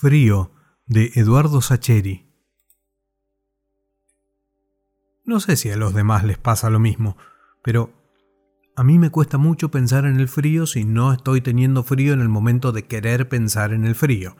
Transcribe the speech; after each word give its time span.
Frío 0.00 0.52
de 0.86 1.10
Eduardo 1.16 1.60
Sacheri. 1.60 2.32
No 5.24 5.40
sé 5.40 5.56
si 5.56 5.70
a 5.72 5.76
los 5.76 5.92
demás 5.92 6.22
les 6.22 6.38
pasa 6.38 6.70
lo 6.70 6.78
mismo, 6.78 7.16
pero 7.64 7.92
a 8.76 8.84
mí 8.84 8.96
me 8.96 9.10
cuesta 9.10 9.38
mucho 9.38 9.72
pensar 9.72 10.04
en 10.04 10.20
el 10.20 10.28
frío 10.28 10.68
si 10.68 10.84
no 10.84 11.12
estoy 11.12 11.40
teniendo 11.40 11.82
frío 11.82 12.12
en 12.12 12.20
el 12.20 12.28
momento 12.28 12.70
de 12.70 12.86
querer 12.86 13.28
pensar 13.28 13.72
en 13.72 13.84
el 13.84 13.96
frío. 13.96 14.36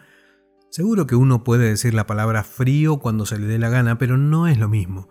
Seguro 0.71 1.09
que 1.09 1.17
uno 1.17 1.43
puede 1.43 1.71
decir 1.71 1.93
la 1.93 2.07
palabra 2.07 2.45
frío 2.45 3.01
cuando 3.01 3.27
se 3.27 3.41
le 3.41 3.49
dé 3.49 3.59
la 3.59 3.69
gana, 3.69 3.99
pero 3.99 4.17
no 4.17 4.47
es 4.47 4.59
lo 4.59 4.69
mismo. 4.69 5.09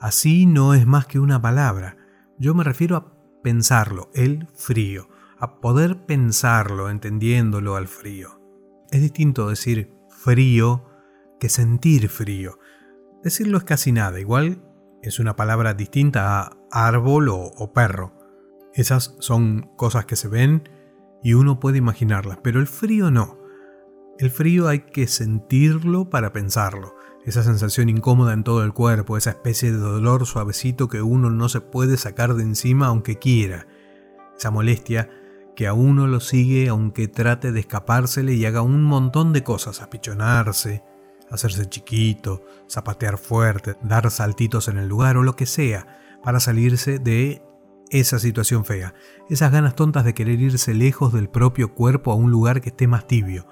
Así 0.00 0.46
no 0.46 0.72
es 0.72 0.86
más 0.86 1.04
que 1.04 1.18
una 1.18 1.42
palabra. 1.42 1.98
Yo 2.38 2.54
me 2.54 2.64
refiero 2.64 2.96
a 2.96 3.42
pensarlo, 3.42 4.08
el 4.14 4.48
frío, 4.54 5.10
a 5.38 5.60
poder 5.60 6.06
pensarlo 6.06 6.88
entendiéndolo 6.88 7.76
al 7.76 7.88
frío. 7.88 8.35
Es 8.90 9.00
distinto 9.00 9.48
decir 9.48 9.92
frío 10.08 10.84
que 11.40 11.48
sentir 11.48 12.08
frío. 12.08 12.58
Decirlo 13.22 13.58
es 13.58 13.64
casi 13.64 13.92
nada, 13.92 14.20
igual 14.20 14.62
es 15.02 15.18
una 15.18 15.36
palabra 15.36 15.74
distinta 15.74 16.42
a 16.42 16.56
árbol 16.70 17.28
o, 17.28 17.72
perro. 17.72 18.12
Esas 18.74 19.16
son 19.20 19.70
cosas 19.76 20.04
que 20.06 20.16
se 20.16 20.28
ven 20.28 20.68
y 21.22 21.34
uno 21.34 21.60
puede 21.60 21.78
imaginarlas, 21.78 22.38
pero 22.42 22.60
el 22.60 22.66
frío 22.66 23.10
no. 23.10 23.38
El 24.18 24.30
frío 24.30 24.68
hay 24.68 24.80
que 24.80 25.06
sentirlo 25.06 26.08
para 26.10 26.32
pensarlo. 26.32 26.94
Esa 27.24 27.42
sensación 27.42 27.88
incómoda 27.88 28.32
en 28.32 28.44
todo 28.44 28.62
el 28.64 28.72
cuerpo, 28.72 29.16
esa 29.16 29.30
especie 29.30 29.72
de 29.72 29.78
dolor 29.78 30.26
suavecito 30.26 30.88
que 30.88 31.02
uno 31.02 31.30
no 31.30 31.48
se 31.48 31.60
puede 31.60 31.96
sacar 31.96 32.34
de 32.34 32.42
encima 32.42 32.86
aunque 32.86 33.18
quiera. 33.18 33.66
Esa 34.36 34.50
molestia 34.50 35.10
que 35.56 35.66
a 35.66 35.72
uno 35.72 36.06
lo 36.06 36.20
sigue 36.20 36.68
aunque 36.68 37.08
trate 37.08 37.50
de 37.50 37.60
escapársele 37.60 38.34
y 38.34 38.44
haga 38.44 38.62
un 38.62 38.84
montón 38.84 39.32
de 39.32 39.42
cosas, 39.42 39.82
apichonarse, 39.82 40.84
hacerse 41.30 41.66
chiquito, 41.66 42.44
zapatear 42.70 43.18
fuerte, 43.18 43.76
dar 43.82 44.10
saltitos 44.10 44.68
en 44.68 44.76
el 44.78 44.86
lugar 44.86 45.16
o 45.16 45.22
lo 45.22 45.34
que 45.34 45.46
sea, 45.46 45.98
para 46.22 46.40
salirse 46.40 46.98
de 46.98 47.42
esa 47.90 48.18
situación 48.18 48.64
fea, 48.64 48.94
esas 49.30 49.50
ganas 49.50 49.74
tontas 49.74 50.04
de 50.04 50.14
querer 50.14 50.40
irse 50.40 50.74
lejos 50.74 51.12
del 51.12 51.28
propio 51.28 51.74
cuerpo 51.74 52.12
a 52.12 52.16
un 52.16 52.30
lugar 52.30 52.60
que 52.60 52.68
esté 52.68 52.86
más 52.86 53.06
tibio. 53.06 53.46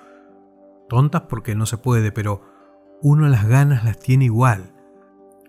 Tontas 0.89 1.23
porque 1.23 1.55
no 1.55 1.67
se 1.67 1.79
puede, 1.79 2.12
pero 2.12 2.42
uno 3.01 3.29
las 3.29 3.47
ganas 3.47 3.84
las 3.84 3.98
tiene 3.98 4.27
igual. 4.27 4.75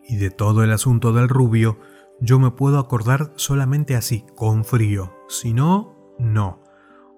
Y 0.07 0.17
de 0.17 0.29
todo 0.29 0.63
el 0.63 0.71
asunto 0.71 1.13
del 1.13 1.29
rubio, 1.29 1.79
yo 2.21 2.39
me 2.39 2.51
puedo 2.51 2.79
acordar 2.79 3.33
solamente 3.35 3.95
así, 3.95 4.23
con 4.35 4.63
frío. 4.63 5.13
Si 5.27 5.53
no, 5.53 5.94
no. 6.19 6.61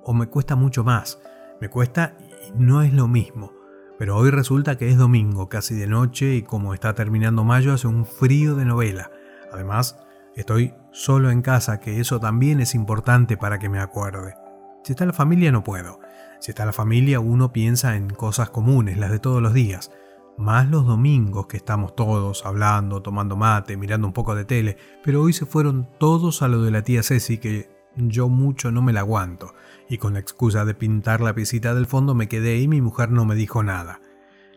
O 0.03 0.13
me 0.13 0.27
cuesta 0.27 0.55
mucho 0.55 0.83
más. 0.83 1.19
Me 1.59 1.69
cuesta 1.69 2.17
y 2.19 2.51
no 2.57 2.81
es 2.81 2.93
lo 2.93 3.07
mismo. 3.07 3.51
Pero 3.97 4.15
hoy 4.15 4.29
resulta 4.29 4.77
que 4.77 4.89
es 4.89 4.97
domingo, 4.97 5.49
casi 5.49 5.75
de 5.75 5.87
noche, 5.87 6.35
y 6.35 6.43
como 6.43 6.73
está 6.73 6.93
terminando 6.93 7.43
mayo, 7.43 7.73
hace 7.73 7.87
un 7.87 8.05
frío 8.05 8.55
de 8.55 8.65
novela. 8.65 9.11
Además, 9.51 9.97
estoy 10.35 10.75
solo 10.91 11.31
en 11.31 11.41
casa, 11.41 11.79
que 11.79 11.99
eso 11.99 12.19
también 12.19 12.59
es 12.59 12.75
importante 12.75 13.37
para 13.37 13.57
que 13.57 13.69
me 13.69 13.79
acuerde. 13.79 14.35
Si 14.83 14.93
está 14.93 15.05
la 15.05 15.13
familia 15.13 15.51
no 15.51 15.63
puedo. 15.63 15.99
Si 16.39 16.51
está 16.51 16.65
la 16.65 16.73
familia 16.73 17.19
uno 17.19 17.51
piensa 17.51 17.95
en 17.95 18.09
cosas 18.09 18.51
comunes, 18.51 18.97
las 18.97 19.11
de 19.11 19.19
todos 19.19 19.41
los 19.41 19.53
días. 19.53 19.91
Más 20.37 20.69
los 20.69 20.85
domingos 20.85 21.47
que 21.47 21.57
estamos 21.57 21.95
todos 21.95 22.45
hablando, 22.45 23.01
tomando 23.01 23.35
mate, 23.35 23.75
mirando 23.75 24.05
un 24.05 24.13
poco 24.13 24.35
de 24.35 24.45
tele, 24.45 24.77
pero 25.03 25.23
hoy 25.23 25.33
se 25.33 25.47
fueron 25.47 25.89
todos 25.97 26.43
a 26.43 26.47
lo 26.47 26.61
de 26.61 26.69
la 26.69 26.83
tía 26.83 27.01
Ceci 27.01 27.39
que 27.39 27.76
yo 27.97 28.29
mucho 28.29 28.71
no 28.71 28.81
me 28.81 28.93
la 28.93 29.01
aguanto, 29.01 29.53
y 29.89 29.97
con 29.97 30.13
la 30.13 30.19
excusa 30.19 30.65
de 30.65 30.73
pintar 30.73 31.21
la 31.21 31.35
piecita 31.35 31.73
del 31.73 31.85
fondo 31.85 32.13
me 32.13 32.27
quedé 32.27 32.59
y 32.59 32.67
mi 32.67 32.81
mujer 32.81 33.11
no 33.11 33.25
me 33.25 33.35
dijo 33.35 33.63
nada. 33.63 34.01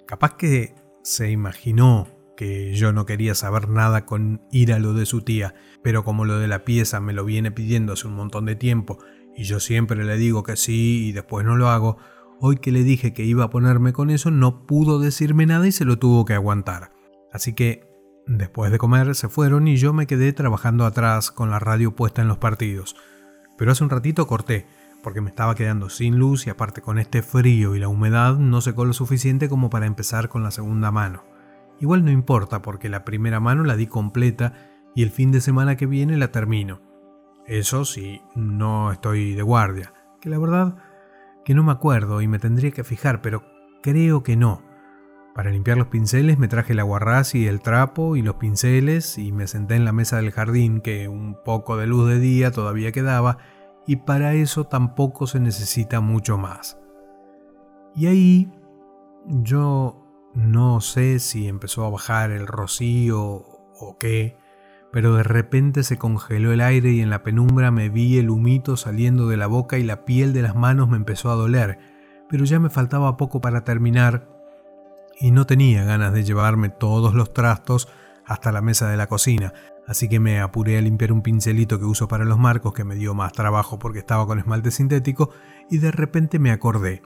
Capaz 0.07 0.37
que 0.37 0.75
se 1.03 1.31
imaginó 1.31 2.09
que 2.37 2.73
yo 2.75 2.93
no 2.93 3.07
quería 3.07 3.35
saber 3.35 3.69
nada 3.69 4.07
con 4.07 4.43
ir 4.51 4.73
a 4.73 4.79
lo 4.79 4.95
de 4.95 5.07
su 5.07 5.23
tía, 5.23 5.55
pero 5.83 6.05
como 6.05 6.25
lo 6.25 6.39
de 6.39 6.49
la 6.49 6.65
pieza 6.65 7.01
me 7.01 7.13
lo 7.13 7.25
viene 7.25 7.51
pidiendo 7.51 7.93
hace 7.93 8.07
un 8.07 8.15
montón 8.15 8.47
de 8.47 8.57
tiempo 8.57 8.99
y 9.37 9.45
yo 9.45 9.61
siempre 9.61 10.05
le 10.05 10.17
digo 10.17 10.43
que 10.43 10.57
sí 10.57 11.09
y 11.09 11.13
después 11.13 11.45
no 11.47 11.57
lo 11.57 11.69
hago, 11.69 11.99
hoy 12.41 12.57
que 12.57 12.73
le 12.73 12.83
dije 12.83 13.13
que 13.13 13.25
iba 13.25 13.45
a 13.45 13.51
ponerme 13.51 13.93
con 13.93 14.11
eso 14.11 14.31
no 14.31 14.67
pudo 14.67 14.99
decirme 14.99 15.47
nada 15.47 15.67
y 15.67 15.73
se 15.73 15.85
lo 15.85 15.99
tuvo 15.99 16.25
que 16.25 16.35
aguantar. 16.35 16.93
Así 17.33 17.55
que 17.55 17.87
después 18.27 18.73
de 18.73 18.79
comer 18.79 19.15
se 19.15 19.29
fueron 19.29 19.69
y 19.69 19.77
yo 19.77 19.93
me 19.93 20.07
quedé 20.07 20.33
trabajando 20.33 20.85
atrás 20.85 21.31
con 21.31 21.51
la 21.51 21.59
radio 21.59 21.95
puesta 21.95 22.23
en 22.23 22.29
los 22.29 22.39
partidos 22.39 22.97
pero 23.61 23.73
hace 23.73 23.85
un 23.85 23.91
ratito 23.91 24.27
corté, 24.27 24.67
porque 25.03 25.21
me 25.21 25.29
estaba 25.29 25.55
quedando 25.55 25.91
sin 25.91 26.19
luz 26.19 26.47
y 26.47 26.51
aparte 26.51 26.81
con 26.81 26.99
este 26.99 27.21
frío 27.21 27.77
y 27.77 27.79
la 27.79 27.89
humedad 27.89 28.39
no 28.39 28.63
secó 28.63 28.87
lo 28.87 28.95
suficiente 28.95 29.51
como 29.51 29.69
para 29.69 29.85
empezar 29.85 30.31
con 30.31 30.43
la 30.43 30.51
segunda 30.51 30.91
mano. 30.91 31.25
Igual 31.79 32.03
no 32.03 32.11
importa 32.11 32.63
porque 32.63 32.89
la 32.89 33.05
primera 33.05 33.39
mano 33.39 33.63
la 33.63 33.77
di 33.77 33.87
completa 33.87 34.55
y 34.95 35.03
el 35.03 35.11
fin 35.11 35.31
de 35.31 35.43
semana 35.43 35.77
que 35.77 35.85
viene 35.85 36.17
la 36.17 36.33
termino. 36.33 36.81
Eso 37.47 37.85
sí, 37.85 38.23
no 38.35 38.93
estoy 38.93 39.35
de 39.35 39.43
guardia, 39.43 39.93
que 40.23 40.31
la 40.31 40.39
verdad 40.39 40.79
que 41.45 41.55
no 41.55 41.63
me 41.63 41.73
acuerdo 41.73 42.23
y 42.23 42.29
me 42.29 42.39
tendría 42.39 42.71
que 42.71 42.83
fijar, 42.83 43.21
pero 43.21 43.45
creo 43.83 44.23
que 44.23 44.37
no. 44.39 44.63
Para 45.35 45.51
limpiar 45.51 45.79
los 45.79 45.87
pinceles 45.87 46.39
me 46.39 46.49
traje 46.49 46.73
el 46.73 46.81
aguarrás 46.81 47.35
y 47.35 47.47
el 47.47 47.61
trapo 47.61 48.17
y 48.17 48.23
los 48.23 48.35
pinceles 48.37 49.17
y 49.17 49.31
me 49.31 49.47
senté 49.47 49.77
en 49.77 49.85
la 49.85 49.93
mesa 49.93 50.17
del 50.17 50.33
jardín 50.33 50.81
que 50.81 51.09
un 51.09 51.37
poco 51.45 51.77
de 51.77 51.87
luz 51.87 52.09
de 52.09 52.19
día 52.19 52.51
todavía 52.51 52.91
quedaba 52.91 53.39
y 53.87 53.97
para 53.97 54.35
eso 54.35 54.65
tampoco 54.65 55.27
se 55.27 55.39
necesita 55.39 56.01
mucho 56.01 56.37
más. 56.37 56.79
Y 57.95 58.07
ahí 58.07 58.53
yo 59.27 60.07
no 60.35 60.81
sé 60.81 61.21
si 61.21 61.47
empezó 61.47 61.85
a 61.85 61.91
bajar 61.91 62.33
el 62.33 62.47
rocío 62.47 63.21
o 63.23 63.97
qué, 63.99 64.37
pero 64.93 65.15
de 65.15 65.23
repente 65.23 65.85
se 65.85 65.97
congeló 65.97 66.53
el 66.53 66.61
aire 66.61 66.91
y 66.91 67.01
en 67.01 67.11
la 67.11 67.23
penumbra 67.23 67.71
me 67.71 67.89
vi 67.89 68.19
el 68.19 68.31
humito 68.31 68.77
saliendo 68.77 69.29
de 69.29 69.37
la 69.37 69.47
boca 69.47 69.79
y 69.79 69.85
la 69.85 70.05
piel 70.05 70.33
de 70.33 70.43
las 70.43 70.57
manos 70.57 70.89
me 70.89 70.97
empezó 70.97 71.31
a 71.31 71.37
doler, 71.37 71.79
pero 72.29 72.45
ya 72.45 72.59
me 72.59 72.71
faltaba 72.71 73.17
poco 73.17 73.41
para 73.41 73.63
terminar 73.65 74.40
y 75.21 75.31
no 75.31 75.47
tenía 75.47 75.85
ganas 75.85 76.13
de 76.13 76.25
llevarme 76.25 76.71
todos 76.71 77.15
los 77.15 77.33
trastos 77.33 77.89
hasta 78.25 78.51
la 78.51 78.63
mesa 78.63 78.89
de 78.89 78.97
la 78.97 79.07
cocina, 79.07 79.53
así 79.87 80.09
que 80.09 80.19
me 80.19 80.41
apuré 80.41 80.79
a 80.79 80.81
limpiar 80.81 81.13
un 81.13 81.23
pincelito 81.23 81.79
que 81.79 81.85
uso 81.85 82.09
para 82.09 82.25
los 82.25 82.39
marcos 82.39 82.73
que 82.73 82.85
me 82.85 82.95
dio 82.95 83.15
más 83.15 83.33
trabajo 83.33 83.79
porque 83.79 83.99
estaba 83.99 84.27
con 84.27 84.39
esmalte 84.39 84.71
sintético 84.71 85.31
y 85.69 85.79
de 85.79 85.91
repente 85.91 86.39
me 86.39 86.51
acordé. 86.51 87.03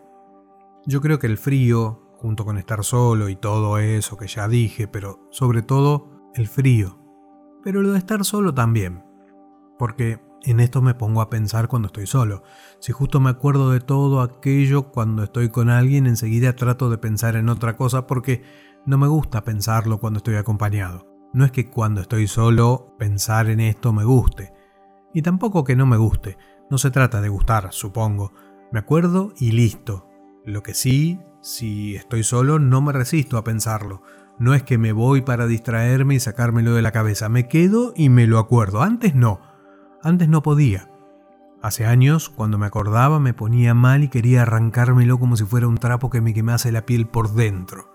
Yo 0.86 1.00
creo 1.00 1.18
que 1.18 1.26
el 1.26 1.38
frío, 1.38 2.10
junto 2.16 2.44
con 2.44 2.58
estar 2.58 2.84
solo 2.84 3.28
y 3.28 3.36
todo 3.36 3.78
eso 3.78 4.16
que 4.16 4.28
ya 4.28 4.48
dije, 4.48 4.86
pero 4.86 5.26
sobre 5.30 5.62
todo 5.62 6.30
el 6.34 6.46
frío. 6.46 6.98
Pero 7.62 7.80
lo 7.80 7.92
de 7.92 7.98
estar 7.98 8.24
solo 8.24 8.52
también. 8.52 9.02
Porque 9.78 10.20
en 10.44 10.60
esto 10.60 10.82
me 10.82 10.94
pongo 10.94 11.20
a 11.20 11.30
pensar 11.30 11.68
cuando 11.68 11.86
estoy 11.86 12.06
solo. 12.06 12.42
Si 12.78 12.92
justo 12.92 13.20
me 13.20 13.30
acuerdo 13.30 13.70
de 13.70 13.80
todo 13.80 14.20
aquello 14.20 14.90
cuando 14.92 15.22
estoy 15.22 15.48
con 15.48 15.70
alguien, 15.70 16.06
enseguida 16.06 16.56
trato 16.56 16.90
de 16.90 16.98
pensar 16.98 17.36
en 17.36 17.48
otra 17.48 17.76
cosa 17.76 18.06
porque 18.06 18.42
no 18.86 18.98
me 18.98 19.08
gusta 19.08 19.44
pensarlo 19.44 19.98
cuando 19.98 20.18
estoy 20.18 20.36
acompañado. 20.36 21.06
No 21.32 21.44
es 21.44 21.50
que 21.50 21.70
cuando 21.70 22.00
estoy 22.00 22.28
solo 22.28 22.94
pensar 22.98 23.48
en 23.48 23.60
esto 23.60 23.92
me 23.92 24.04
guste. 24.04 24.52
Y 25.12 25.22
tampoco 25.22 25.64
que 25.64 25.76
no 25.76 25.86
me 25.86 25.96
guste. 25.96 26.36
No 26.70 26.78
se 26.78 26.90
trata 26.90 27.20
de 27.20 27.28
gustar, 27.28 27.72
supongo. 27.72 28.32
Me 28.70 28.78
acuerdo 28.78 29.32
y 29.38 29.52
listo. 29.52 30.08
Lo 30.44 30.62
que 30.62 30.74
sí, 30.74 31.20
si 31.40 31.96
estoy 31.96 32.22
solo, 32.22 32.58
no 32.58 32.82
me 32.82 32.92
resisto 32.92 33.38
a 33.38 33.44
pensarlo. 33.44 34.02
No 34.38 34.54
es 34.54 34.62
que 34.62 34.78
me 34.78 34.92
voy 34.92 35.22
para 35.22 35.46
distraerme 35.46 36.16
y 36.16 36.20
sacármelo 36.20 36.74
de 36.74 36.82
la 36.82 36.92
cabeza. 36.92 37.28
Me 37.28 37.48
quedo 37.48 37.92
y 37.96 38.08
me 38.08 38.26
lo 38.26 38.38
acuerdo. 38.38 38.82
Antes 38.82 39.14
no. 39.14 39.53
Antes 40.04 40.28
no 40.28 40.42
podía. 40.42 40.90
Hace 41.62 41.86
años, 41.86 42.28
cuando 42.28 42.58
me 42.58 42.66
acordaba, 42.66 43.20
me 43.20 43.32
ponía 43.32 43.72
mal 43.72 44.04
y 44.04 44.08
quería 44.08 44.42
arrancármelo 44.42 45.18
como 45.18 45.34
si 45.34 45.44
fuera 45.44 45.66
un 45.66 45.78
trapo 45.78 46.10
que 46.10 46.20
me 46.20 46.34
quemase 46.34 46.70
la 46.70 46.84
piel 46.84 47.06
por 47.06 47.32
dentro. 47.32 47.90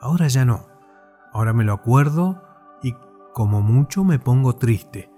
Ahora 0.00 0.28
ya 0.28 0.46
no. 0.46 0.66
Ahora 1.30 1.52
me 1.52 1.64
lo 1.64 1.74
acuerdo 1.74 2.42
y 2.82 2.94
como 3.34 3.60
mucho 3.60 4.02
me 4.02 4.18
pongo 4.18 4.56
triste. 4.56 5.10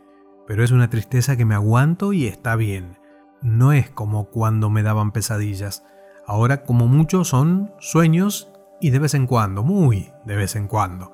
Pero 0.48 0.64
es 0.64 0.72
una 0.72 0.90
tristeza 0.90 1.36
que 1.36 1.44
me 1.44 1.54
aguanto 1.54 2.12
y 2.12 2.26
está 2.26 2.56
bien. 2.56 2.98
No 3.40 3.72
es 3.72 3.88
como 3.88 4.24
cuando 4.24 4.70
me 4.70 4.82
daban 4.82 5.12
pesadillas. 5.12 5.84
Ahora 6.26 6.64
como 6.64 6.88
mucho 6.88 7.22
son 7.22 7.70
sueños 7.78 8.50
y 8.80 8.90
de 8.90 8.98
vez 8.98 9.14
en 9.14 9.28
cuando, 9.28 9.62
muy 9.62 10.10
de 10.26 10.34
vez 10.34 10.56
en 10.56 10.66
cuando. 10.66 11.12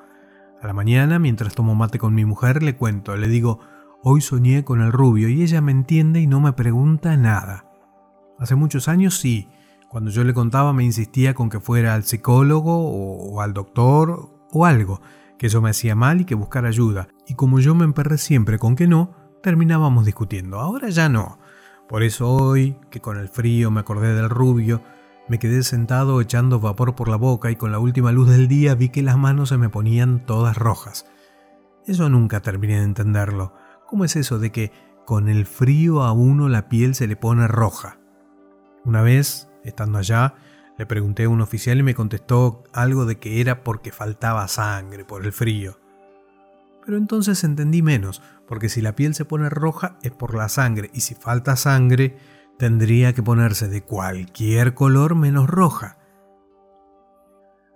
A 0.63 0.67
la 0.67 0.73
mañana, 0.73 1.19
mientras 1.19 1.55
tomo 1.55 1.75
mate 1.75 1.99
con 1.99 2.15
mi 2.15 2.25
mujer, 2.25 2.63
le 2.63 2.75
cuento, 2.75 3.17
le 3.17 3.29
digo, 3.29 3.61
Hoy 4.05 4.21
soñé 4.21 4.65
con 4.65 4.81
el 4.81 4.93
rubio 4.93 5.29
y 5.29 5.43
ella 5.43 5.61
me 5.61 5.73
entiende 5.73 6.21
y 6.21 6.29
no 6.29 6.41
me 6.41 6.53
pregunta 6.53 7.17
nada. 7.17 7.65
Hace 8.39 8.55
muchos 8.55 8.87
años 8.87 9.19
sí, 9.19 9.49
cuando 9.89 10.13
yo 10.13 10.23
le 10.23 10.35
contaba 10.35 10.73
me 10.73 10.85
insistía 10.85 11.35
con 11.35 11.51
que 11.51 11.59
fuera 11.59 11.95
al 11.95 12.05
psicólogo 12.05 12.79
o, 12.79 13.41
al 13.41 13.55
doctor 13.55 14.31
o 14.53 14.65
algo, 14.65 15.01
que 15.37 15.49
eso 15.49 15.61
me 15.61 15.71
hacía 15.71 15.97
mal 15.97 16.21
y 16.21 16.27
que 16.27 16.37
buscara 16.37 16.69
ayuda. 16.69 17.09
Y 17.27 17.35
como 17.35 17.59
yo 17.59 17.75
me 17.75 17.85
emperré 17.85 18.19
siempre 18.19 18.57
con 18.57 18.77
que 18.77 18.87
no, 18.87 19.15
terminábamos 19.43 20.07
discutiendo. 20.07 20.61
Ahora 20.61 20.91
ya 20.91 21.09
no. 21.09 21.41
Por 21.89 22.05
eso 22.05 22.31
hoy, 22.31 22.77
que 22.91 23.01
con 23.01 23.19
el 23.19 23.29
frío 23.29 23.73
me 23.73 23.81
acordé 23.81 24.15
del 24.15 24.31
rubio, 24.31 24.81
Me 25.31 25.39
quedé 25.39 25.63
sentado 25.63 26.23
echando 26.23 26.59
vapor 26.59 26.95
por 26.95 27.09
la 27.09 27.17
boca 27.17 27.51
y 27.51 27.57
con 27.57 27.71
la 27.71 27.79
última 27.79 28.13
luz 28.13 28.31
del 28.31 28.49
día 28.49 28.75
vi 28.75 28.89
que 28.89 29.03
las 29.03 29.19
manos 29.19 29.51
se 29.51 29.59
me 29.59 29.69
ponían 29.69 30.25
todas 30.25 30.57
rojas. 30.57 31.05
Eso 31.87 32.09
nunca 32.09 32.41
terminé 32.41 32.79
de 32.79 32.85
entenderlo. 32.85 33.53
¿Cómo 33.89 34.05
es 34.05 34.17
eso 34.17 34.39
de 34.39 34.53
que 34.53 34.71
con 35.07 35.31
el 35.31 35.47
frío 35.47 36.03
a 36.03 36.13
uno 36.13 36.51
la 36.51 36.69
piel 36.69 36.95
se 36.95 37.07
le 37.07 37.17
pone 37.17 37.49
roja? 37.49 37.99
Una 38.85 39.01
vez, 39.01 39.49
estando 39.65 39.97
allá, 39.97 40.35
le 40.77 40.85
pregunté 40.85 41.25
a 41.25 41.31
un 41.31 41.41
oficial 41.41 41.79
y 41.79 41.83
me 41.83 41.95
contestó 41.95 42.65
algo 42.75 43.07
de 43.07 43.19
que 43.19 43.41
era 43.41 43.65
porque 43.65 43.91
faltaba 43.91 44.47
sangre 44.47 45.07
por 45.07 45.25
el 45.25 45.33
frío. 45.33 45.81
Pero 46.85 46.99
entonces 46.99 47.43
entendí 47.45 47.81
menos, 47.81 48.21
porque 48.47 48.69
si 48.69 48.83
la 48.83 48.95
piel 48.95 49.15
se 49.15 49.25
pone 49.25 49.49
roja 49.49 49.97
es 50.03 50.11
por 50.11 50.35
la 50.35 50.51
sangre 50.51 50.91
y 50.93 51.01
si 51.01 51.15
falta 51.15 51.57
sangre 51.57 52.19
tendría 52.59 53.15
que 53.15 53.23
ponerse 53.23 53.69
de 53.69 53.83
cualquier 53.83 54.75
color 54.75 55.15
menos 55.15 55.49
roja. 55.49 55.97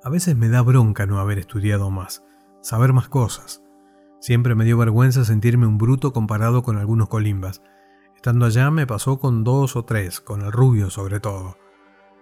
A 0.04 0.10
veces 0.10 0.36
me 0.36 0.50
da 0.50 0.60
bronca 0.60 1.06
no 1.06 1.20
haber 1.20 1.38
estudiado 1.38 1.90
más, 1.90 2.22
saber 2.60 2.92
más 2.92 3.08
cosas. 3.08 3.62
Siempre 4.22 4.54
me 4.54 4.64
dio 4.64 4.78
vergüenza 4.78 5.26
sentirme 5.26 5.66
un 5.66 5.76
bruto 5.76 6.14
comparado 6.14 6.62
con 6.62 6.78
algunos 6.78 7.10
colimbas. 7.10 7.60
Estando 8.16 8.46
allá 8.46 8.70
me 8.70 8.86
pasó 8.86 9.18
con 9.18 9.44
dos 9.44 9.76
o 9.76 9.84
tres, 9.84 10.22
con 10.22 10.40
el 10.40 10.50
rubio 10.50 10.88
sobre 10.88 11.20
todo. 11.20 11.58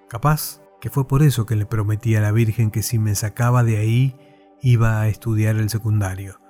Capaz 0.09 0.61
que 0.81 0.91
fue 0.91 1.07
por 1.07 1.23
eso 1.23 1.47
que 1.47 1.55
le 1.55 1.67
prometí 1.67 2.17
a 2.17 2.21
la 2.21 2.33
Virgen 2.33 2.73
que 2.73 2.83
si 2.83 2.99
me 2.99 3.15
sacaba 3.15 3.63
de 3.63 3.77
ahí 3.77 4.17
iba 4.63 5.01
a 5.01 5.07
estudiar 5.07 5.55
el 5.55 5.71
secundario. 5.71 6.41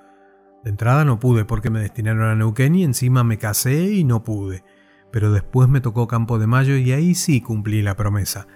De 0.63 0.71
entrada 0.71 1.05
no 1.05 1.19
pude 1.19 1.45
porque 1.45 1.69
me 1.69 1.81
destinaron 1.81 2.23
a 2.23 2.35
Neuquén 2.35 2.73
y 2.73 2.83
encima 2.83 3.23
me 3.23 3.37
casé 3.37 3.93
y 3.93 4.03
no 4.03 4.23
pude 4.23 4.63
pero 5.11 5.31
después 5.31 5.69
me 5.69 5.81
tocó 5.81 6.07
Campo 6.07 6.39
de 6.39 6.47
Mayo 6.47 6.77
y 6.77 6.91
ahí 6.93 7.15
sí 7.15 7.41
cumplí 7.41 7.81
la 7.81 7.95
promesa. 7.95 8.47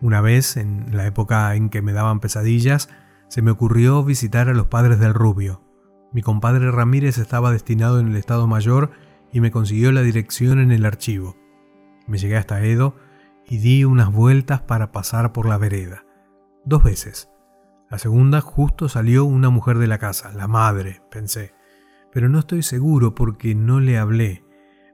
Una 0.00 0.20
vez, 0.20 0.56
en 0.56 0.96
la 0.96 1.06
época 1.06 1.54
en 1.54 1.70
que 1.70 1.82
me 1.82 1.92
daban 1.92 2.20
pesadillas, 2.20 2.88
se 3.28 3.42
me 3.42 3.50
ocurrió 3.50 4.04
visitar 4.04 4.48
a 4.48 4.54
los 4.54 4.66
padres 4.66 4.98
del 5.00 5.14
rubio. 5.14 5.62
Mi 6.12 6.22
compadre 6.22 6.70
Ramírez 6.70 7.18
estaba 7.18 7.52
destinado 7.52 7.98
en 7.98 8.08
el 8.08 8.16
Estado 8.16 8.46
Mayor 8.46 8.90
y 9.32 9.40
me 9.40 9.50
consiguió 9.50 9.92
la 9.92 10.02
dirección 10.02 10.58
en 10.58 10.72
el 10.72 10.84
archivo. 10.84 11.36
Me 12.06 12.18
llegué 12.18 12.36
hasta 12.36 12.62
Edo 12.64 12.96
y 13.46 13.58
di 13.58 13.84
unas 13.84 14.12
vueltas 14.12 14.60
para 14.60 14.92
pasar 14.92 15.32
por 15.32 15.46
la 15.46 15.58
vereda. 15.58 16.04
Dos 16.64 16.82
veces. 16.82 17.30
La 17.90 17.98
segunda 17.98 18.40
justo 18.40 18.88
salió 18.88 19.24
una 19.24 19.50
mujer 19.50 19.78
de 19.78 19.86
la 19.86 19.98
casa, 19.98 20.32
la 20.32 20.48
madre, 20.48 21.02
pensé. 21.10 21.54
Pero 22.12 22.28
no 22.28 22.38
estoy 22.38 22.62
seguro 22.62 23.14
porque 23.14 23.54
no 23.54 23.80
le 23.80 23.98
hablé. 23.98 24.44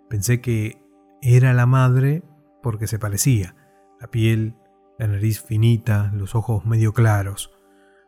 Pensé 0.08 0.40
que 0.40 0.82
era 1.20 1.52
la 1.52 1.66
madre 1.66 2.22
porque 2.62 2.86
se 2.86 2.98
parecía, 2.98 3.56
la 4.00 4.08
piel, 4.08 4.56
la 4.98 5.06
nariz 5.06 5.40
finita, 5.40 6.10
los 6.14 6.34
ojos 6.34 6.64
medio 6.64 6.92
claros, 6.92 7.52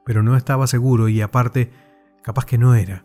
pero 0.04 0.22
no 0.22 0.36
estaba 0.36 0.66
seguro 0.66 1.08
y 1.08 1.20
aparte, 1.20 1.72
capaz 2.22 2.44
que 2.44 2.58
no 2.58 2.74
era. 2.74 3.04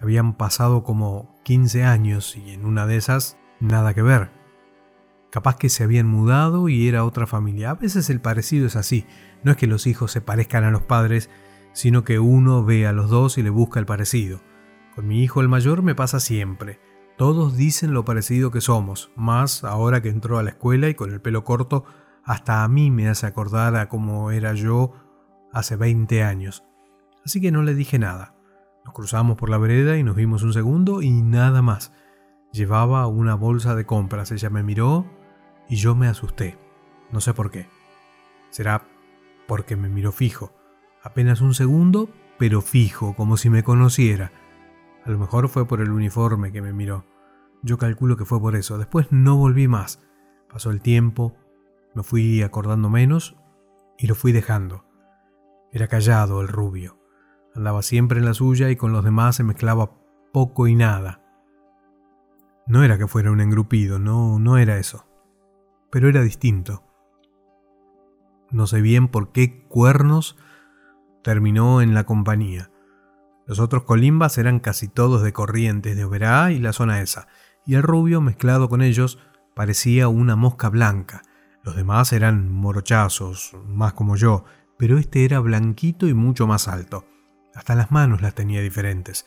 Habían 0.00 0.34
pasado 0.34 0.82
como 0.82 1.34
15 1.44 1.84
años 1.84 2.36
y 2.36 2.52
en 2.52 2.64
una 2.64 2.86
de 2.86 2.96
esas 2.96 3.38
nada 3.60 3.94
que 3.94 4.02
ver. 4.02 4.30
Capaz 5.30 5.56
que 5.56 5.68
se 5.68 5.84
habían 5.84 6.06
mudado 6.06 6.68
y 6.68 6.88
era 6.88 7.04
otra 7.04 7.26
familia. 7.26 7.70
A 7.70 7.74
veces 7.74 8.10
el 8.10 8.20
parecido 8.20 8.66
es 8.66 8.76
así. 8.76 9.06
No 9.44 9.52
es 9.52 9.56
que 9.56 9.66
los 9.66 9.86
hijos 9.86 10.10
se 10.10 10.20
parezcan 10.20 10.64
a 10.64 10.70
los 10.70 10.82
padres, 10.82 11.30
sino 11.72 12.02
que 12.02 12.18
uno 12.18 12.64
ve 12.64 12.86
a 12.86 12.92
los 12.92 13.10
dos 13.10 13.38
y 13.38 13.42
le 13.42 13.50
busca 13.50 13.78
el 13.78 13.86
parecido. 13.86 14.40
Con 14.94 15.06
mi 15.06 15.22
hijo 15.22 15.40
el 15.40 15.48
mayor 15.48 15.82
me 15.82 15.94
pasa 15.94 16.18
siempre. 16.18 16.80
Todos 17.16 17.56
dicen 17.56 17.92
lo 17.92 18.04
parecido 18.04 18.50
que 18.50 18.62
somos, 18.62 19.12
más 19.14 19.62
ahora 19.62 20.00
que 20.00 20.08
entró 20.08 20.38
a 20.38 20.42
la 20.42 20.50
escuela 20.50 20.88
y 20.88 20.94
con 20.94 21.12
el 21.12 21.20
pelo 21.20 21.44
corto, 21.44 21.84
hasta 22.24 22.64
a 22.64 22.68
mí 22.68 22.90
me 22.90 23.08
hace 23.08 23.26
acordar 23.26 23.76
a 23.76 23.88
cómo 23.88 24.30
era 24.30 24.54
yo 24.54 24.92
hace 25.52 25.76
20 25.76 26.22
años. 26.22 26.64
Así 27.24 27.40
que 27.40 27.52
no 27.52 27.62
le 27.62 27.74
dije 27.74 27.98
nada. 27.98 28.34
Nos 28.84 28.94
cruzamos 28.94 29.36
por 29.36 29.50
la 29.50 29.58
vereda 29.58 29.96
y 29.96 30.02
nos 30.02 30.16
vimos 30.16 30.42
un 30.42 30.52
segundo 30.52 31.02
y 31.02 31.10
nada 31.10 31.62
más. 31.62 31.92
Llevaba 32.52 33.06
una 33.06 33.34
bolsa 33.34 33.74
de 33.74 33.86
compras. 33.86 34.32
Ella 34.32 34.50
me 34.50 34.62
miró 34.62 35.06
y 35.68 35.76
yo 35.76 35.94
me 35.94 36.08
asusté. 36.08 36.58
No 37.12 37.20
sé 37.20 37.34
por 37.34 37.50
qué. 37.50 37.68
Será 38.50 38.86
porque 39.46 39.76
me 39.76 39.88
miró 39.88 40.12
fijo. 40.12 40.52
Apenas 41.02 41.40
un 41.40 41.54
segundo, 41.54 42.08
pero 42.38 42.60
fijo, 42.60 43.14
como 43.14 43.36
si 43.36 43.50
me 43.50 43.62
conociera. 43.62 44.32
A 45.04 45.10
lo 45.10 45.18
mejor 45.18 45.48
fue 45.48 45.66
por 45.66 45.80
el 45.80 45.90
uniforme 45.90 46.52
que 46.52 46.62
me 46.62 46.72
miró. 46.72 47.06
Yo 47.62 47.78
calculo 47.78 48.16
que 48.16 48.24
fue 48.24 48.40
por 48.40 48.56
eso. 48.56 48.78
Después 48.78 49.08
no 49.10 49.36
volví 49.36 49.68
más. 49.68 50.02
Pasó 50.50 50.70
el 50.70 50.80
tiempo, 50.80 51.36
me 51.94 52.02
fui 52.02 52.42
acordando 52.42 52.90
menos 52.90 53.36
y 53.98 54.06
lo 54.06 54.14
fui 54.14 54.32
dejando. 54.32 54.84
Era 55.72 55.88
callado 55.88 56.40
el 56.40 56.48
rubio. 56.48 56.99
Andaba 57.60 57.82
siempre 57.82 58.18
en 58.18 58.24
la 58.24 58.32
suya 58.32 58.70
y 58.70 58.76
con 58.76 58.90
los 58.90 59.04
demás 59.04 59.36
se 59.36 59.44
mezclaba 59.44 59.90
poco 60.32 60.66
y 60.66 60.74
nada. 60.74 61.20
No 62.66 62.84
era 62.84 62.96
que 62.96 63.06
fuera 63.06 63.30
un 63.30 63.42
engrupido, 63.42 63.98
no, 63.98 64.38
no 64.38 64.56
era 64.56 64.78
eso. 64.78 65.04
Pero 65.90 66.08
era 66.08 66.22
distinto. 66.22 66.82
No 68.50 68.66
sé 68.66 68.80
bien 68.80 69.08
por 69.08 69.32
qué 69.32 69.66
cuernos 69.68 70.38
terminó 71.22 71.82
en 71.82 71.92
la 71.92 72.04
compañía. 72.04 72.70
Los 73.46 73.60
otros 73.60 73.82
colimbas 73.82 74.38
eran 74.38 74.60
casi 74.60 74.88
todos 74.88 75.22
de 75.22 75.34
Corrientes, 75.34 75.94
de 75.98 76.04
Oberá 76.06 76.52
y 76.52 76.60
la 76.60 76.72
zona 76.72 77.02
esa, 77.02 77.28
y 77.66 77.74
el 77.74 77.82
rubio 77.82 78.22
mezclado 78.22 78.70
con 78.70 78.80
ellos 78.80 79.18
parecía 79.54 80.08
una 80.08 80.34
mosca 80.34 80.70
blanca. 80.70 81.20
Los 81.62 81.76
demás 81.76 82.14
eran 82.14 82.50
morochazos, 82.50 83.54
más 83.66 83.92
como 83.92 84.16
yo, 84.16 84.46
pero 84.78 84.96
este 84.96 85.26
era 85.26 85.40
blanquito 85.40 86.08
y 86.08 86.14
mucho 86.14 86.46
más 86.46 86.66
alto. 86.66 87.04
Hasta 87.54 87.74
las 87.74 87.90
manos 87.90 88.22
las 88.22 88.34
tenía 88.34 88.60
diferentes, 88.60 89.26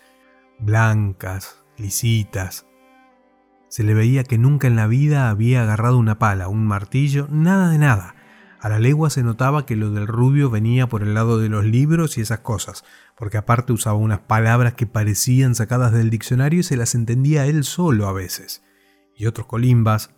blancas, 0.60 1.64
lisitas. 1.78 2.66
Se 3.70 3.84
le 3.84 3.94
veía 3.94 4.24
que 4.24 4.38
nunca 4.38 4.68
en 4.68 4.76
la 4.76 4.88
vida 4.88 5.30
había 5.30 5.64
agarrado 5.64 5.98
una 5.98 6.20
pala, 6.20 6.48
un 6.48 6.66
martillo, 6.66 7.28
nada 7.30 7.70
de 7.70 7.80
nada. 7.80 8.16
A 8.60 8.70
la 8.70 8.80
legua 8.80 9.10
se 9.10 9.24
notaba 9.24 9.66
que 9.66 9.76
lo 9.76 9.92
del 9.92 10.08
rubio 10.08 10.50
venía 10.50 10.88
por 10.88 11.04
el 11.04 11.14
lado 11.14 11.38
de 11.38 11.50
los 11.50 11.66
libros 11.66 12.18
y 12.18 12.22
esas 12.22 12.40
cosas, 12.40 12.86
porque 13.18 13.38
aparte 13.38 13.74
usaba 13.74 13.98
unas 13.98 14.20
palabras 14.20 14.76
que 14.76 14.88
parecían 14.88 15.54
sacadas 15.54 15.92
del 15.92 16.10
diccionario 16.10 16.62
y 16.62 16.64
se 16.64 16.78
las 16.78 16.96
entendía 16.96 17.46
él 17.46 17.66
solo 17.66 18.08
a 18.08 18.14
veces. 18.14 18.64
Y 19.18 19.26
otros 19.26 19.48
colimbas, 19.48 20.12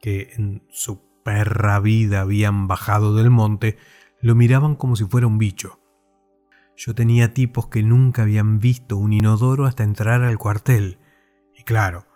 que 0.00 0.34
en 0.36 0.62
su 0.70 1.00
perra 1.24 1.80
vida 1.80 2.20
habían 2.20 2.68
bajado 2.68 3.14
del 3.14 3.30
monte, 3.30 3.78
lo 4.20 4.34
miraban 4.34 4.76
como 4.76 4.94
si 4.94 5.04
fuera 5.04 5.26
un 5.26 5.38
bicho. 5.38 5.80
Yo 6.76 6.94
tenía 6.94 7.32
tipos 7.32 7.68
que 7.68 7.82
nunca 7.82 8.22
habían 8.22 8.58
visto 8.58 8.96
un 8.96 9.12
inodoro 9.12 9.64
hasta 9.64 9.82
entrar 9.82 10.22
al 10.22 10.38
cuartel, 10.38 10.98
y 11.58 11.62
claro, 11.62 12.06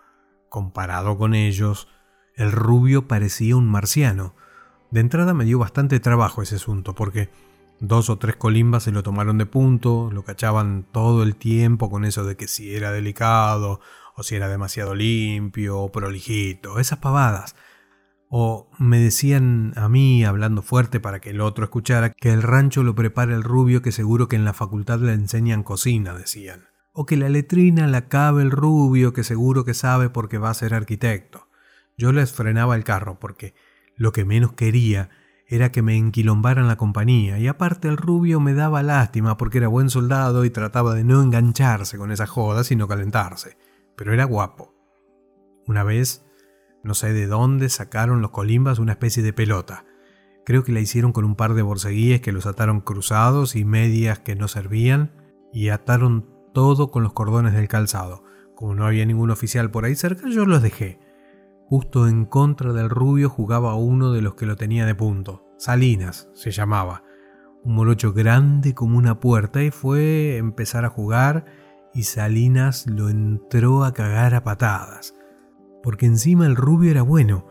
comparado 0.49 1.17
con 1.17 1.35
ellos, 1.35 1.88
el 2.37 2.52
rubio 2.52 3.09
parecía 3.09 3.57
un 3.57 3.69
marciano, 3.69 4.35
de 4.90 5.00
entrada 5.00 5.35
me 5.35 5.45
dio 5.45 5.59
bastante 5.59 6.00
trabajo 6.00 6.43
ese 6.43 6.57
asunto, 6.57 6.95
porque 6.95 7.31
dos 7.79 8.11
o 8.11 8.19
tres 8.19 8.37
colimbas 8.37 8.83
se 8.83 8.93
lo 8.93 9.02
tomaron 9.02 9.38
de 9.38 9.47
punto, 9.47 10.11
lo 10.12 10.25
cachaban 10.25 10.85
todo 10.93 11.23
el 11.23 11.37
tiempo 11.37 11.90
con 11.90 12.05
eso 12.05 12.25
de 12.25 12.37
que 12.37 12.49
si 12.49 12.75
era 12.75 12.93
delicado, 12.93 13.81
o 14.17 14.23
si 14.23 14.35
era 14.35 14.49
demasiado 14.49 14.95
limpio, 14.95 15.79
o 15.79 15.93
prolijito, 15.93 16.79
esas 16.79 16.99
pavadas. 16.99 17.57
O 18.32 18.70
me 18.78 19.00
decían 19.00 19.72
a 19.75 19.88
mí, 19.88 20.25
hablando 20.25 20.62
fuerte 20.62 21.00
para 21.00 21.18
que 21.18 21.30
el 21.30 21.40
otro 21.40 21.64
escuchara, 21.64 22.10
que 22.10 22.32
el 22.32 22.42
rancho 22.42 22.84
lo 22.84 22.94
prepara 22.94 23.34
el 23.34 23.42
rubio 23.42 23.82
que 23.82 23.90
seguro 23.90 24.28
que 24.28 24.37
en 24.37 24.44
la 24.44 24.52
facultad 24.52 25.00
le 25.00 25.12
enseñan 25.12 25.64
cocina, 25.64 26.14
decían. 26.14 26.68
O 26.92 27.06
que 27.06 27.16
la 27.16 27.28
letrina 27.28 27.88
la 27.88 28.08
cabe 28.08 28.42
el 28.42 28.52
rubio 28.52 29.12
que 29.12 29.25
seguro 29.25 29.64
que 29.64 29.75
sabe 29.75 30.10
porque 30.10 30.38
va 30.38 30.50
a 30.50 30.54
ser 30.54 30.75
arquitecto. 30.75 31.49
Yo 31.99 32.12
les 32.12 32.32
frenaba 32.32 32.76
el 32.76 32.84
carro 32.84 33.18
porque 33.18 33.54
lo 33.96 34.12
que 34.12 34.25
menos 34.25 34.52
quería 34.52 35.10
era 35.49 35.72
que 35.72 35.82
me 35.82 35.96
enquilombaran 35.96 36.68
la 36.68 36.76
compañía, 36.76 37.40
y 37.40 37.49
aparte 37.49 37.88
el 37.88 37.96
rubio 37.96 38.38
me 38.38 38.54
daba 38.54 38.84
lástima 38.84 39.37
porque 39.37 39.58
era 39.58 39.66
buen 39.66 39.90
soldado 39.90 40.44
y 40.44 40.50
trataba 40.50 40.94
de 40.94 41.02
no 41.02 41.20
engancharse 41.20 41.99
con 41.99 42.12
esas 42.12 42.30
jodas 42.30 42.68
sino 42.68 42.87
calentarse, 42.87 43.58
pero 43.96 44.14
era 44.14 44.22
guapo. 44.22 44.72
Una 45.66 45.82
vez, 45.82 46.25
no 46.82 46.94
sé 46.94 47.12
de 47.12 47.26
dónde, 47.26 47.68
sacaron 47.68 48.22
los 48.22 48.30
colimbas 48.30 48.78
una 48.78 48.92
especie 48.92 49.22
de 49.22 49.32
pelota. 49.32 49.84
Creo 50.44 50.64
que 50.64 50.72
la 50.72 50.80
hicieron 50.80 51.12
con 51.12 51.25
un 51.25 51.37
par 51.37 51.54
de 51.54 51.62
borceguíes 51.62 52.20
que 52.20 52.32
los 52.32 52.46
ataron 52.46 52.80
cruzados 52.80 53.56
y 53.56 53.64
medias 53.64 54.18
que 54.18 54.37
no 54.37 54.49
servían, 54.49 55.12
y 55.52 55.68
ataron 55.68 56.28
todo 56.52 56.90
con 56.90 57.02
los 57.02 57.12
cordones 57.12 57.52
del 57.54 57.68
calzado. 57.68 58.25
Como 58.54 58.75
no 58.75 58.87
había 58.87 59.06
ningún 59.06 59.30
oficial 59.30 59.70
por 59.70 59.84
ahí 59.84 59.94
cerca, 59.94 60.28
yo 60.28 60.44
los 60.46 60.62
dejé. 60.62 60.99
Justo 61.66 62.08
en 62.08 62.25
contra 62.25 62.72
del 62.72 62.90
rubio 62.90 63.28
jugaba 63.30 63.75
uno 63.75 64.12
de 64.12 64.22
los 64.22 64.34
que 64.34 64.46
lo 64.46 64.56
tenía 64.56 64.87
de 64.87 64.94
punto. 64.94 65.46
Salinas 65.56 66.28
se 66.34 66.50
llamaba. 66.50 67.04
Un 67.62 67.75
morocho 67.75 68.12
grande 68.12 68.75
como 68.75 68.99
una 68.99 69.20
puerta 69.20 69.62
y 69.62 69.70
fue 69.70 70.37
empezar 70.37 70.84
a 70.84 70.90
jugar 70.90 71.44
y 71.94 72.04
Salinas 72.04 72.87
lo 72.87 73.08
entró 73.08 73.84
a 73.84 73.92
cagar 73.92 74.34
a 74.34 74.42
patadas. 74.42 75.14
Porque 75.82 76.06
encima 76.06 76.46
el 76.46 76.56
rubio 76.56 76.90
era 76.90 77.02
bueno. 77.02 77.46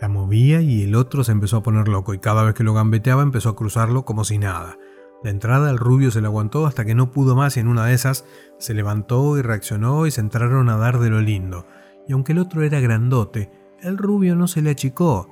La 0.00 0.08
movía 0.08 0.62
y 0.62 0.82
el 0.82 0.94
otro 0.94 1.24
se 1.24 1.32
empezó 1.32 1.58
a 1.58 1.62
poner 1.62 1.88
loco 1.88 2.14
y 2.14 2.18
cada 2.18 2.42
vez 2.42 2.54
que 2.54 2.64
lo 2.64 2.74
gambeteaba 2.74 3.22
empezó 3.22 3.50
a 3.50 3.56
cruzarlo 3.56 4.04
como 4.04 4.24
si 4.24 4.38
nada. 4.38 4.78
De 5.22 5.28
entrada 5.28 5.70
el 5.70 5.78
rubio 5.78 6.10
se 6.10 6.22
le 6.22 6.26
aguantó 6.26 6.66
hasta 6.66 6.86
que 6.86 6.94
no 6.94 7.12
pudo 7.12 7.36
más 7.36 7.56
y 7.56 7.60
en 7.60 7.68
una 7.68 7.84
de 7.84 7.92
esas 7.92 8.24
se 8.58 8.72
levantó 8.72 9.36
y 9.36 9.42
reaccionó 9.42 10.06
y 10.06 10.10
se 10.10 10.22
entraron 10.22 10.70
a 10.70 10.78
dar 10.78 10.98
de 10.98 11.10
lo 11.10 11.20
lindo. 11.20 11.66
Y 12.08 12.12
aunque 12.12 12.32
el 12.32 12.38
otro 12.38 12.62
era 12.62 12.80
grandote, 12.80 13.50
el 13.82 13.98
rubio 13.98 14.34
no 14.36 14.48
se 14.48 14.62
le 14.62 14.70
achicó. 14.70 15.28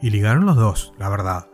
Y 0.00 0.10
ligaron 0.10 0.46
los 0.46 0.56
dos, 0.56 0.94
la 0.98 1.08
verdad. 1.08 1.48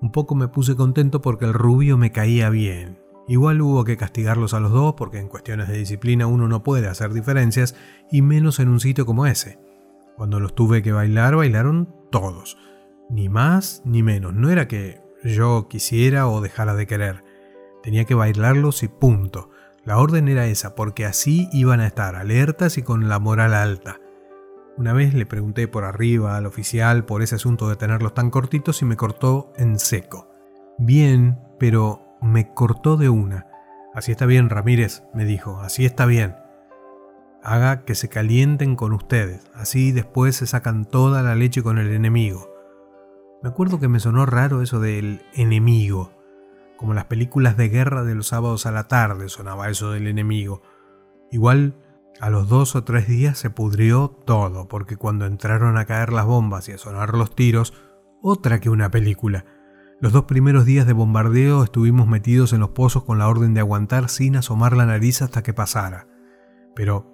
Un 0.00 0.12
poco 0.12 0.34
me 0.34 0.48
puse 0.48 0.76
contento 0.76 1.22
porque 1.22 1.44
el 1.44 1.54
rubio 1.54 1.96
me 1.96 2.12
caía 2.12 2.50
bien. 2.50 2.98
Igual 3.28 3.62
hubo 3.62 3.84
que 3.84 3.96
castigarlos 3.96 4.52
a 4.52 4.60
los 4.60 4.72
dos 4.72 4.94
porque 4.94 5.18
en 5.18 5.28
cuestiones 5.28 5.68
de 5.68 5.78
disciplina 5.78 6.26
uno 6.26 6.48
no 6.48 6.62
puede 6.62 6.88
hacer 6.88 7.12
diferencias 7.12 7.74
y 8.10 8.20
menos 8.20 8.58
en 8.58 8.68
un 8.68 8.80
sitio 8.80 9.06
como 9.06 9.26
ese. 9.26 9.58
Cuando 10.16 10.40
los 10.40 10.54
tuve 10.54 10.82
que 10.82 10.92
bailar, 10.92 11.36
bailaron 11.36 11.94
todos. 12.10 12.58
Ni 13.10 13.28
más 13.28 13.82
ni 13.84 14.02
menos. 14.02 14.34
No 14.34 14.50
era 14.50 14.68
que 14.68 15.00
yo 15.24 15.68
quisiera 15.68 16.28
o 16.28 16.40
dejara 16.40 16.74
de 16.74 16.86
querer. 16.86 17.24
Tenía 17.82 18.04
que 18.04 18.14
bailarlos 18.14 18.82
y 18.82 18.88
punto. 18.88 19.50
La 19.84 19.98
orden 19.98 20.28
era 20.28 20.46
esa, 20.46 20.74
porque 20.74 21.04
así 21.06 21.48
iban 21.52 21.80
a 21.80 21.86
estar 21.86 22.14
alertas 22.14 22.78
y 22.78 22.82
con 22.82 23.08
la 23.08 23.18
moral 23.18 23.54
alta. 23.54 23.98
Una 24.76 24.92
vez 24.92 25.12
le 25.12 25.26
pregunté 25.26 25.68
por 25.68 25.84
arriba 25.84 26.36
al 26.36 26.46
oficial 26.46 27.04
por 27.04 27.22
ese 27.22 27.34
asunto 27.34 27.68
de 27.68 27.76
tenerlos 27.76 28.14
tan 28.14 28.30
cortitos 28.30 28.80
y 28.80 28.84
me 28.84 28.96
cortó 28.96 29.52
en 29.56 29.78
seco. 29.78 30.30
Bien, 30.78 31.38
pero 31.58 32.16
me 32.22 32.54
cortó 32.54 32.96
de 32.96 33.08
una. 33.08 33.46
Así 33.94 34.12
está 34.12 34.24
bien, 34.24 34.48
Ramírez, 34.48 35.02
me 35.12 35.24
dijo, 35.24 35.60
así 35.60 35.84
está 35.84 36.06
bien. 36.06 36.36
Haga 37.42 37.84
que 37.84 37.94
se 37.94 38.08
calienten 38.08 38.76
con 38.76 38.92
ustedes, 38.92 39.50
así 39.54 39.90
después 39.90 40.36
se 40.36 40.46
sacan 40.46 40.84
toda 40.84 41.22
la 41.22 41.34
leche 41.34 41.62
con 41.62 41.78
el 41.78 41.92
enemigo. 41.92 42.48
Me 43.42 43.48
acuerdo 43.48 43.80
que 43.80 43.88
me 43.88 43.98
sonó 43.98 44.26
raro 44.26 44.62
eso 44.62 44.78
del 44.78 45.22
enemigo. 45.34 46.12
Como 46.76 46.94
las 46.94 47.06
películas 47.06 47.56
de 47.56 47.68
guerra 47.68 48.04
de 48.04 48.14
los 48.14 48.28
sábados 48.28 48.66
a 48.66 48.70
la 48.70 48.86
tarde 48.86 49.28
sonaba 49.28 49.68
eso 49.68 49.90
del 49.90 50.06
enemigo. 50.06 50.62
Igual 51.32 51.74
a 52.20 52.30
los 52.30 52.48
dos 52.48 52.76
o 52.76 52.84
tres 52.84 53.08
días 53.08 53.38
se 53.38 53.50
pudrió 53.50 54.08
todo, 54.08 54.68
porque 54.68 54.96
cuando 54.96 55.26
entraron 55.26 55.76
a 55.76 55.86
caer 55.86 56.12
las 56.12 56.26
bombas 56.26 56.68
y 56.68 56.72
a 56.72 56.78
sonar 56.78 57.14
los 57.14 57.34
tiros, 57.34 57.74
otra 58.20 58.60
que 58.60 58.70
una 58.70 58.92
película. 58.92 59.44
Los 60.00 60.12
dos 60.12 60.24
primeros 60.24 60.64
días 60.64 60.86
de 60.86 60.92
bombardeo 60.92 61.64
estuvimos 61.64 62.06
metidos 62.06 62.52
en 62.52 62.60
los 62.60 62.70
pozos 62.70 63.02
con 63.02 63.18
la 63.18 63.28
orden 63.28 63.54
de 63.54 63.60
aguantar 63.60 64.08
sin 64.08 64.36
asomar 64.36 64.76
la 64.76 64.86
nariz 64.86 65.22
hasta 65.22 65.42
que 65.42 65.54
pasara. 65.54 66.06
Pero 66.76 67.11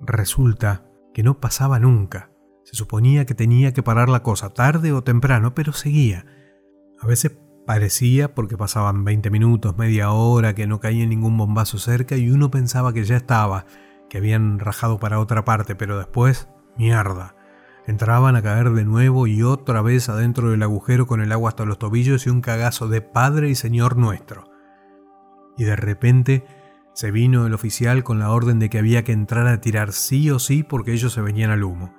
resulta 0.00 0.86
que 1.12 1.22
no 1.22 1.40
pasaba 1.40 1.78
nunca. 1.78 2.30
Se 2.64 2.76
suponía 2.76 3.26
que 3.26 3.34
tenía 3.34 3.72
que 3.72 3.82
parar 3.82 4.08
la 4.08 4.22
cosa 4.22 4.50
tarde 4.50 4.92
o 4.92 5.04
temprano, 5.04 5.54
pero 5.54 5.72
seguía. 5.72 6.26
A 7.00 7.06
veces 7.06 7.38
parecía 7.66 8.34
porque 8.34 8.56
pasaban 8.56 9.04
20 9.04 9.30
minutos, 9.30 9.76
media 9.76 10.10
hora, 10.10 10.54
que 10.54 10.66
no 10.66 10.80
caía 10.80 11.06
ningún 11.06 11.36
bombazo 11.36 11.78
cerca 11.78 12.16
y 12.16 12.30
uno 12.30 12.50
pensaba 12.50 12.92
que 12.92 13.04
ya 13.04 13.16
estaba, 13.16 13.66
que 14.08 14.18
habían 14.18 14.58
rajado 14.58 14.98
para 14.98 15.20
otra 15.20 15.44
parte, 15.44 15.74
pero 15.74 15.98
después, 15.98 16.48
mierda. 16.76 17.36
Entraban 17.86 18.34
a 18.34 18.42
caer 18.42 18.70
de 18.70 18.84
nuevo 18.84 19.26
y 19.26 19.42
otra 19.42 19.82
vez 19.82 20.08
adentro 20.08 20.50
del 20.50 20.62
agujero 20.62 21.06
con 21.06 21.20
el 21.20 21.32
agua 21.32 21.50
hasta 21.50 21.66
los 21.66 21.78
tobillos 21.78 22.26
y 22.26 22.30
un 22.30 22.40
cagazo 22.40 22.88
de 22.88 23.02
Padre 23.02 23.50
y 23.50 23.54
Señor 23.54 23.98
nuestro. 23.98 24.50
Y 25.58 25.64
de 25.64 25.76
repente 25.76 26.44
se 26.94 27.10
vino 27.10 27.46
el 27.46 27.54
oficial 27.54 28.04
con 28.04 28.20
la 28.20 28.30
orden 28.30 28.60
de 28.60 28.70
que 28.70 28.78
había 28.78 29.02
que 29.02 29.12
entrar 29.12 29.48
a 29.48 29.60
tirar 29.60 29.92
sí 29.92 30.30
o 30.30 30.38
sí 30.38 30.62
porque 30.62 30.92
ellos 30.92 31.12
se 31.12 31.20
venían 31.20 31.50
al 31.50 31.64
humo. 31.64 31.92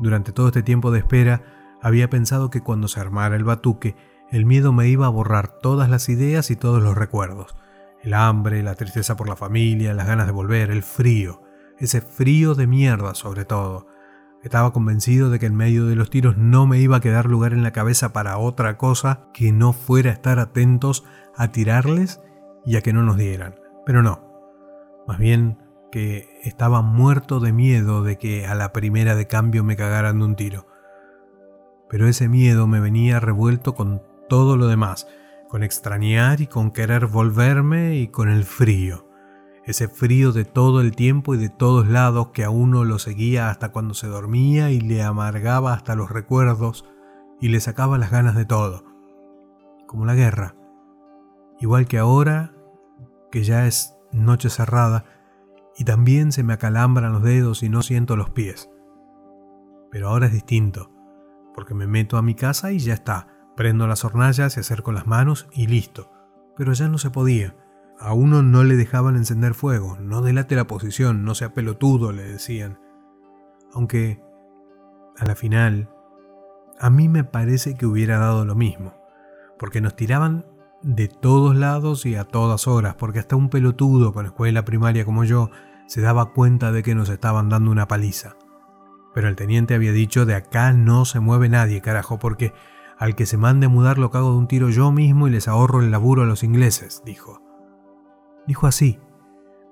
Durante 0.00 0.32
todo 0.32 0.48
este 0.48 0.64
tiempo 0.64 0.90
de 0.90 0.98
espera, 0.98 1.78
había 1.80 2.10
pensado 2.10 2.50
que 2.50 2.60
cuando 2.60 2.88
se 2.88 3.00
armara 3.00 3.36
el 3.36 3.44
batuque, 3.44 3.96
el 4.30 4.44
miedo 4.46 4.72
me 4.72 4.88
iba 4.88 5.06
a 5.06 5.10
borrar 5.10 5.58
todas 5.60 5.88
las 5.88 6.08
ideas 6.08 6.50
y 6.50 6.56
todos 6.56 6.82
los 6.82 6.96
recuerdos. 6.96 7.54
El 8.02 8.14
hambre, 8.14 8.62
la 8.62 8.74
tristeza 8.74 9.16
por 9.16 9.28
la 9.28 9.36
familia, 9.36 9.94
las 9.94 10.06
ganas 10.06 10.26
de 10.26 10.32
volver, 10.32 10.70
el 10.70 10.82
frío, 10.82 11.42
ese 11.78 12.00
frío 12.00 12.54
de 12.54 12.66
mierda 12.66 13.14
sobre 13.14 13.44
todo. 13.44 13.86
Estaba 14.42 14.72
convencido 14.72 15.30
de 15.30 15.38
que 15.38 15.46
en 15.46 15.54
medio 15.54 15.86
de 15.86 15.96
los 15.96 16.10
tiros 16.10 16.36
no 16.36 16.66
me 16.66 16.78
iba 16.78 16.96
a 16.96 17.00
quedar 17.00 17.26
lugar 17.26 17.52
en 17.52 17.62
la 17.62 17.72
cabeza 17.72 18.12
para 18.12 18.38
otra 18.38 18.76
cosa 18.76 19.28
que 19.34 19.52
no 19.52 19.72
fuera 19.72 20.10
estar 20.10 20.38
atentos 20.38 21.04
a 21.36 21.52
tirarles 21.52 22.20
y 22.64 22.76
a 22.76 22.80
que 22.80 22.92
no 22.92 23.02
nos 23.02 23.16
dieran. 23.16 23.54
Pero 23.90 24.04
no. 24.04 24.20
Más 25.08 25.18
bien 25.18 25.58
que 25.90 26.38
estaba 26.44 26.80
muerto 26.80 27.40
de 27.40 27.52
miedo 27.52 28.04
de 28.04 28.18
que 28.18 28.46
a 28.46 28.54
la 28.54 28.72
primera 28.72 29.16
de 29.16 29.26
cambio 29.26 29.64
me 29.64 29.74
cagaran 29.74 30.20
de 30.20 30.24
un 30.26 30.36
tiro. 30.36 30.68
Pero 31.88 32.06
ese 32.06 32.28
miedo 32.28 32.68
me 32.68 32.78
venía 32.78 33.18
revuelto 33.18 33.74
con 33.74 34.00
todo 34.28 34.56
lo 34.56 34.68
demás, 34.68 35.08
con 35.48 35.64
extrañar 35.64 36.40
y 36.40 36.46
con 36.46 36.70
querer 36.70 37.06
volverme 37.06 37.96
y 37.96 38.06
con 38.06 38.28
el 38.28 38.44
frío. 38.44 39.08
Ese 39.64 39.88
frío 39.88 40.30
de 40.30 40.44
todo 40.44 40.80
el 40.80 40.94
tiempo 40.94 41.34
y 41.34 41.38
de 41.38 41.48
todos 41.48 41.88
lados 41.88 42.28
que 42.28 42.44
a 42.44 42.50
uno 42.50 42.84
lo 42.84 43.00
seguía 43.00 43.50
hasta 43.50 43.72
cuando 43.72 43.94
se 43.94 44.06
dormía 44.06 44.70
y 44.70 44.80
le 44.80 45.02
amargaba 45.02 45.72
hasta 45.72 45.96
los 45.96 46.12
recuerdos 46.12 46.84
y 47.40 47.48
le 47.48 47.58
sacaba 47.58 47.98
las 47.98 48.12
ganas 48.12 48.36
de 48.36 48.44
todo. 48.44 48.84
Como 49.88 50.06
la 50.06 50.14
guerra. 50.14 50.54
Igual 51.58 51.88
que 51.88 51.98
ahora, 51.98 52.52
que 53.30 53.44
ya 53.44 53.66
es 53.66 53.96
noche 54.12 54.50
cerrada, 54.50 55.04
y 55.76 55.84
también 55.84 56.32
se 56.32 56.42
me 56.42 56.52
acalambran 56.52 57.12
los 57.12 57.22
dedos 57.22 57.62
y 57.62 57.68
no 57.68 57.82
siento 57.82 58.16
los 58.16 58.30
pies. 58.30 58.70
Pero 59.90 60.08
ahora 60.08 60.26
es 60.26 60.32
distinto, 60.32 60.90
porque 61.54 61.74
me 61.74 61.86
meto 61.86 62.16
a 62.16 62.22
mi 62.22 62.34
casa 62.34 62.72
y 62.72 62.78
ya 62.78 62.94
está, 62.94 63.28
prendo 63.56 63.86
las 63.86 64.04
hornallas 64.04 64.56
y 64.56 64.60
acerco 64.60 64.92
las 64.92 65.06
manos 65.06 65.48
y 65.52 65.66
listo. 65.66 66.10
Pero 66.56 66.72
ya 66.72 66.88
no 66.88 66.98
se 66.98 67.10
podía. 67.10 67.56
A 67.98 68.14
uno 68.14 68.42
no 68.42 68.64
le 68.64 68.76
dejaban 68.76 69.16
encender 69.16 69.54
fuego, 69.54 69.98
no 70.00 70.22
delate 70.22 70.56
la 70.56 70.66
posición, 70.66 71.24
no 71.24 71.34
sea 71.34 71.52
pelotudo, 71.52 72.12
le 72.12 72.22
decían. 72.22 72.78
Aunque, 73.72 74.22
a 75.18 75.26
la 75.26 75.34
final, 75.34 75.90
a 76.78 76.88
mí 76.88 77.08
me 77.08 77.24
parece 77.24 77.74
que 77.74 77.86
hubiera 77.86 78.18
dado 78.18 78.44
lo 78.44 78.54
mismo, 78.54 78.94
porque 79.58 79.82
nos 79.82 79.96
tiraban 79.96 80.46
de 80.82 81.08
todos 81.08 81.54
lados 81.56 82.06
y 82.06 82.14
a 82.14 82.24
todas 82.24 82.66
horas, 82.66 82.94
porque 82.94 83.18
hasta 83.18 83.36
un 83.36 83.50
pelotudo 83.50 84.12
con 84.12 84.26
escuela 84.26 84.64
primaria 84.64 85.04
como 85.04 85.24
yo 85.24 85.50
se 85.86 86.00
daba 86.00 86.32
cuenta 86.32 86.72
de 86.72 86.82
que 86.82 86.94
nos 86.94 87.08
estaban 87.08 87.48
dando 87.48 87.70
una 87.70 87.88
paliza. 87.88 88.36
Pero 89.14 89.28
el 89.28 89.36
teniente 89.36 89.74
había 89.74 89.92
dicho 89.92 90.24
de 90.24 90.34
acá 90.34 90.72
no 90.72 91.04
se 91.04 91.20
mueve 91.20 91.48
nadie, 91.48 91.80
carajo, 91.80 92.18
porque 92.18 92.52
al 92.96 93.14
que 93.14 93.26
se 93.26 93.36
mande 93.36 93.66
a 93.66 93.70
mudar 93.70 93.98
lo 93.98 94.10
cago 94.10 94.30
de 94.30 94.38
un 94.38 94.46
tiro 94.46 94.70
yo 94.70 94.92
mismo 94.92 95.26
y 95.26 95.30
les 95.30 95.48
ahorro 95.48 95.80
el 95.80 95.90
laburo 95.90 96.22
a 96.22 96.26
los 96.26 96.44
ingleses, 96.44 97.02
dijo. 97.04 97.42
Dijo 98.46 98.66
así, 98.66 98.98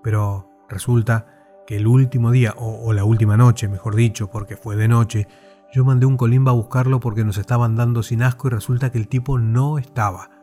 pero 0.02 0.50
resulta 0.68 1.26
que 1.66 1.76
el 1.76 1.86
último 1.86 2.30
día, 2.30 2.54
o, 2.56 2.86
o 2.86 2.92
la 2.92 3.04
última 3.04 3.36
noche, 3.36 3.68
mejor 3.68 3.94
dicho, 3.94 4.28
porque 4.30 4.56
fue 4.56 4.76
de 4.76 4.88
noche, 4.88 5.28
yo 5.72 5.84
mandé 5.84 6.06
un 6.06 6.16
colimba 6.16 6.52
a 6.52 6.54
buscarlo 6.54 6.98
porque 6.98 7.24
nos 7.24 7.38
estaban 7.38 7.76
dando 7.76 8.02
sin 8.02 8.22
asco 8.22 8.48
y 8.48 8.50
resulta 8.50 8.90
que 8.90 8.98
el 8.98 9.08
tipo 9.08 9.38
no 9.38 9.78
estaba. 9.78 10.37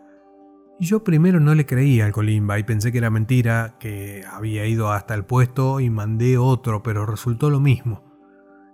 Y 0.77 0.85
yo 0.85 1.03
primero 1.03 1.39
no 1.39 1.55
le 1.55 1.65
creía 1.65 2.05
al 2.05 2.11
Colimba 2.11 2.59
y 2.59 2.63
pensé 2.63 2.91
que 2.91 2.97
era 2.97 3.09
mentira, 3.09 3.77
que 3.79 4.23
había 4.29 4.65
ido 4.65 4.91
hasta 4.91 5.13
el 5.13 5.23
puesto 5.23 5.79
y 5.79 5.89
mandé 5.89 6.37
otro, 6.37 6.83
pero 6.83 7.05
resultó 7.05 7.49
lo 7.49 7.61
mismo. 7.61 8.03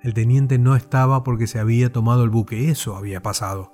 El 0.01 0.15
teniente 0.15 0.57
no 0.57 0.75
estaba 0.75 1.23
porque 1.23 1.45
se 1.45 1.59
había 1.59 1.91
tomado 1.91 2.23
el 2.23 2.31
buque, 2.31 2.71
eso 2.71 2.95
había 2.95 3.21
pasado. 3.21 3.73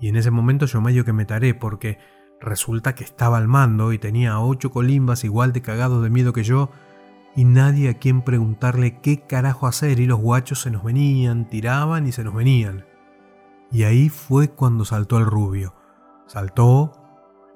Y 0.00 0.08
en 0.08 0.16
ese 0.16 0.30
momento 0.30 0.64
yo 0.64 0.80
medio 0.80 1.04
que 1.04 1.12
me 1.12 1.26
taré 1.26 1.52
porque 1.54 1.98
resulta 2.40 2.94
que 2.94 3.04
estaba 3.04 3.36
al 3.36 3.46
mando 3.46 3.92
y 3.92 3.98
tenía 3.98 4.40
ocho 4.40 4.70
colimbas 4.70 5.24
igual 5.24 5.52
de 5.52 5.60
cagados 5.60 6.02
de 6.02 6.10
miedo 6.10 6.32
que 6.32 6.44
yo 6.44 6.70
y 7.36 7.44
nadie 7.44 7.90
a 7.90 7.94
quien 7.94 8.22
preguntarle 8.22 9.00
qué 9.00 9.20
carajo 9.20 9.66
hacer 9.66 10.00
y 10.00 10.06
los 10.06 10.20
guachos 10.20 10.62
se 10.62 10.70
nos 10.70 10.84
venían, 10.84 11.48
tiraban 11.48 12.06
y 12.06 12.12
se 12.12 12.24
nos 12.24 12.34
venían. 12.34 12.86
Y 13.70 13.82
ahí 13.82 14.08
fue 14.08 14.48
cuando 14.48 14.84
saltó 14.84 15.18
el 15.18 15.26
rubio. 15.26 15.74
Saltó, 16.26 17.03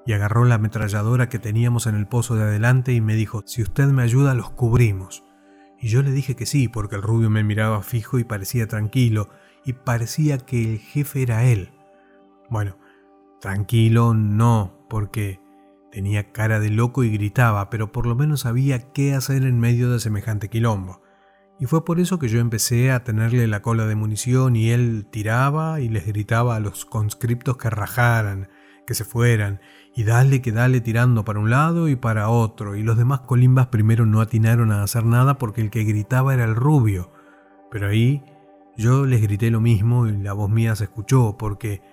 y 0.09 0.13
agarró 0.13 0.43
la 0.43 0.55
ametralladora 0.55 1.29
que 1.29 1.37
teníamos 1.37 1.85
en 1.85 1.93
el 1.93 2.07
pozo 2.07 2.35
de 2.35 2.41
adelante 2.41 2.93
y 2.93 2.99
me 2.99 3.13
dijo, 3.13 3.43
si 3.45 3.61
usted 3.61 3.85
me 3.89 4.01
ayuda 4.01 4.33
los 4.33 4.49
cubrimos. 4.49 5.23
Y 5.79 5.89
yo 5.89 6.01
le 6.01 6.09
dije 6.09 6.35
que 6.35 6.47
sí, 6.47 6.67
porque 6.67 6.95
el 6.95 7.03
rubio 7.03 7.29
me 7.29 7.43
miraba 7.43 7.83
fijo 7.83 8.17
y 8.17 8.23
parecía 8.23 8.67
tranquilo, 8.67 9.29
y 9.63 9.73
parecía 9.73 10.39
que 10.39 10.63
el 10.63 10.79
jefe 10.79 11.21
era 11.21 11.43
él. 11.43 11.69
Bueno, 12.49 12.75
tranquilo 13.39 14.15
no, 14.15 14.83
porque 14.89 15.41
tenía 15.91 16.31
cara 16.31 16.59
de 16.59 16.71
loco 16.71 17.03
y 17.03 17.11
gritaba, 17.11 17.69
pero 17.69 17.91
por 17.91 18.07
lo 18.07 18.15
menos 18.15 18.39
sabía 18.39 18.91
qué 18.91 19.13
hacer 19.13 19.43
en 19.43 19.59
medio 19.59 19.91
de 19.91 19.99
semejante 19.99 20.49
quilombo. 20.49 21.03
Y 21.59 21.67
fue 21.67 21.85
por 21.85 21.99
eso 21.99 22.17
que 22.17 22.29
yo 22.29 22.39
empecé 22.39 22.89
a 22.89 23.03
tenerle 23.03 23.45
la 23.45 23.61
cola 23.61 23.85
de 23.85 23.93
munición 23.93 24.55
y 24.55 24.71
él 24.71 25.05
tiraba 25.11 25.81
y 25.81 25.87
les 25.87 26.07
gritaba 26.07 26.55
a 26.55 26.59
los 26.59 26.85
conscriptos 26.85 27.57
que 27.57 27.69
rajaran, 27.69 28.49
que 28.89 28.95
se 28.95 29.05
fueran, 29.05 29.59
y 29.95 30.03
dale 30.03 30.41
que 30.41 30.51
dale 30.51 30.81
tirando 30.81 31.23
para 31.23 31.37
un 31.37 31.51
lado 31.51 31.89
y 31.89 31.95
para 31.95 32.29
otro, 32.29 32.75
y 32.75 32.81
los 32.81 32.97
demás 32.97 33.19
colimbas 33.19 33.67
primero 33.67 34.07
no 34.07 34.19
atinaron 34.19 34.71
a 34.71 34.81
hacer 34.81 35.05
nada 35.05 35.37
porque 35.37 35.61
el 35.61 35.69
que 35.69 35.83
gritaba 35.83 36.33
era 36.33 36.43
el 36.43 36.55
rubio, 36.55 37.11
pero 37.69 37.87
ahí 37.87 38.23
Yo 38.75 39.05
les 39.05 39.21
grité 39.21 39.51
lo 39.51 39.61
mismo 39.61 40.07
y 40.07 40.17
la 40.17 40.33
voz 40.33 40.49
mía 40.49 40.75
se 40.75 40.85
escuchó, 40.85 41.37
porque 41.37 41.83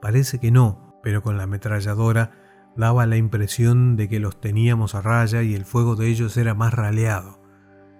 parece 0.00 0.40
que 0.40 0.50
no, 0.50 0.98
pero 1.00 1.22
con 1.22 1.36
la 1.36 1.44
ametralladora 1.44 2.32
daba 2.74 3.06
la 3.06 3.18
impresión 3.18 3.94
de 3.94 4.08
que 4.08 4.18
los 4.18 4.40
teníamos 4.40 4.96
a 4.96 5.02
raya 5.02 5.42
y 5.42 5.54
el 5.54 5.64
fuego 5.64 5.94
de 5.94 6.08
ellos 6.08 6.36
era 6.36 6.54
más 6.54 6.74
raleado. 6.74 7.40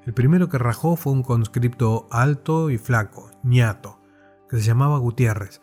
El 0.04 0.14
primero 0.14 0.48
que 0.48 0.58
rajó 0.58 0.96
fue 0.96 1.12
un 1.12 1.22
conscripto 1.22 2.08
alto 2.10 2.70
y 2.70 2.78
flaco, 2.78 3.30
ñato, 3.44 4.00
que 4.48 4.56
se 4.56 4.62
llamaba 4.64 4.98
Gutiérrez. 4.98 5.60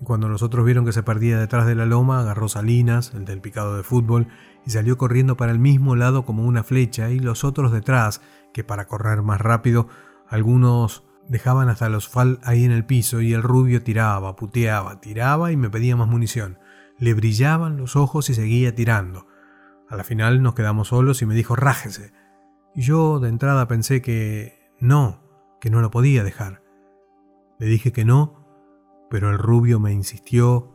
Y 0.00 0.04
cuando 0.04 0.28
los 0.28 0.42
otros 0.42 0.64
vieron 0.64 0.84
que 0.84 0.92
se 0.92 1.02
perdía 1.02 1.38
detrás 1.38 1.66
de 1.66 1.74
la 1.74 1.86
loma, 1.86 2.20
agarró 2.20 2.48
Salinas, 2.48 3.12
el 3.14 3.24
del 3.24 3.40
picado 3.40 3.76
de 3.76 3.82
fútbol, 3.82 4.28
y 4.66 4.70
salió 4.70 4.98
corriendo 4.98 5.36
para 5.36 5.52
el 5.52 5.58
mismo 5.58 5.96
lado 5.96 6.24
como 6.24 6.44
una 6.44 6.64
flecha, 6.64 7.10
y 7.10 7.18
los 7.18 7.44
otros 7.44 7.72
detrás, 7.72 8.20
que 8.52 8.64
para 8.64 8.86
correr 8.86 9.22
más 9.22 9.40
rápido, 9.40 9.88
algunos 10.28 11.04
dejaban 11.28 11.68
hasta 11.68 11.88
los 11.88 12.08
fal 12.08 12.38
ahí 12.42 12.64
en 12.64 12.72
el 12.72 12.84
piso, 12.84 13.20
y 13.20 13.32
el 13.32 13.42
rubio 13.42 13.82
tiraba, 13.82 14.36
puteaba, 14.36 15.00
tiraba 15.00 15.52
y 15.52 15.56
me 15.56 15.70
pedía 15.70 15.96
más 15.96 16.08
munición 16.08 16.58
le 16.98 17.14
brillaban 17.14 17.76
los 17.76 17.96
ojos 17.96 18.30
y 18.30 18.34
seguía 18.34 18.74
tirando. 18.74 19.26
A 19.88 19.96
la 19.96 20.04
final 20.04 20.42
nos 20.42 20.54
quedamos 20.54 20.88
solos 20.88 21.22
y 21.22 21.26
me 21.26 21.34
dijo 21.34 21.56
rájese. 21.56 22.12
Y 22.74 22.82
yo 22.82 23.20
de 23.20 23.28
entrada 23.28 23.68
pensé 23.68 24.02
que 24.02 24.72
no, 24.80 25.22
que 25.60 25.70
no 25.70 25.80
lo 25.80 25.90
podía 25.90 26.24
dejar. 26.24 26.62
Le 27.58 27.66
dije 27.66 27.92
que 27.92 28.04
no, 28.04 28.43
pero 29.14 29.30
el 29.30 29.38
rubio 29.38 29.78
me 29.78 29.92
insistió 29.92 30.72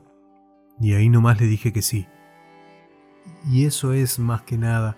y 0.79 0.93
ahí 0.93 1.10
nomás 1.10 1.41
le 1.41 1.48
dije 1.48 1.74
que 1.74 1.81
sí. 1.81 2.08
Y 3.51 3.65
eso 3.65 3.91
es 3.91 4.17
más 4.17 4.43
que 4.43 4.58
nada 4.58 4.98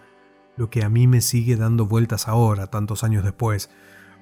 lo 0.57 0.69
que 0.69 0.83
a 0.83 0.89
mí 0.89 1.07
me 1.07 1.21
sigue 1.21 1.55
dando 1.55 1.87
vueltas 1.87 2.27
ahora, 2.27 2.67
tantos 2.67 3.03
años 3.03 3.23
después, 3.23 3.71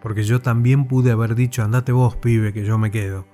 porque 0.01 0.23
yo 0.23 0.41
también 0.41 0.87
pude 0.87 1.11
haber 1.11 1.35
dicho 1.35 1.63
andate 1.63 1.91
vos, 1.91 2.15
pibe, 2.15 2.53
que 2.53 2.63
yo 2.63 2.77
me 2.77 2.91
quedo. 2.91 3.27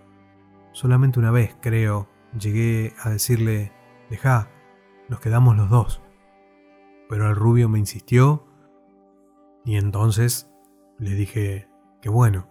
Solamente 0.72 1.20
una 1.20 1.30
vez, 1.30 1.56
creo, 1.62 2.10
Llegué 2.36 2.96
a 3.04 3.12
decirle, 3.12 3.72
deja, 4.10 4.50
nos 5.08 5.20
quedamos 5.20 5.56
los 5.56 5.70
dos. 5.70 6.02
Pero 7.10 7.30
el 7.30 7.36
rubio 7.36 7.70
me 7.70 7.78
insistió 7.78 8.48
y 9.64 9.76
entonces 9.76 10.52
le 10.98 11.12
dije 11.12 11.70
que 12.02 12.10
bueno. 12.10 12.50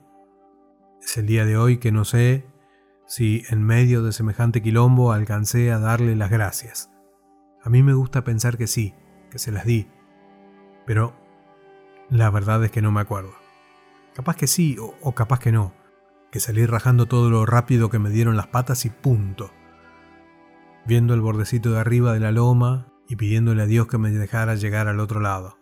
Es 1.03 1.17
el 1.17 1.27
día 1.27 1.45
de 1.45 1.57
hoy 1.57 1.79
que 1.79 1.91
no 1.91 2.05
sé 2.05 2.54
si 3.07 3.45
en 3.49 3.63
medio 3.63 4.03
de 4.03 4.13
semejante 4.13 4.63
quilombo 4.63 5.13
alcancé 5.13 5.73
a 5.73 5.79
darle 5.79 6.17
las 6.17 6.31
gracias. 6.31 6.91
A 7.63 7.71
mí 7.71 7.83
me 7.83 7.95
gusta 7.95 8.25
pensar 8.25 8.57
que 8.57 8.67
sí, 8.67 8.95
que 9.31 9.39
se 9.39 9.53
las 9.53 9.65
di, 9.65 9.89
pero 10.87 11.15
la 12.11 12.31
verdad 12.31 12.63
es 12.65 12.71
que 12.71 12.83
no 12.83 12.93
me 12.93 13.01
acuerdo. 13.01 13.35
Capaz 14.15 14.37
que 14.37 14.47
sí 14.47 14.77
o, 14.79 15.15
capaz 15.15 15.41
que 15.41 15.53
no, 15.53 15.73
que 16.31 16.41
salí 16.41 16.67
rajando 16.67 17.07
todo 17.07 17.31
lo 17.31 17.47
rápido 17.47 17.91
que 17.91 17.99
me 17.99 18.11
dieron 18.11 18.37
las 18.37 18.49
patas 18.49 18.85
y 18.85 18.91
punto 18.91 19.51
viendo 20.87 21.15
el 21.15 21.21
bordecito 21.21 21.73
de 21.73 21.81
arriba 21.81 22.13
de 22.13 22.21
la 22.21 22.33
loma 22.33 22.93
y 23.09 23.17
pidiéndole 23.17 23.63
a 23.63 23.67
Dios 23.67 23.87
que 23.87 23.99
me 23.99 24.11
dejara 24.11 24.55
llegar 24.55 24.89
al 24.89 25.01
otro 25.01 25.21
lado. 25.21 25.59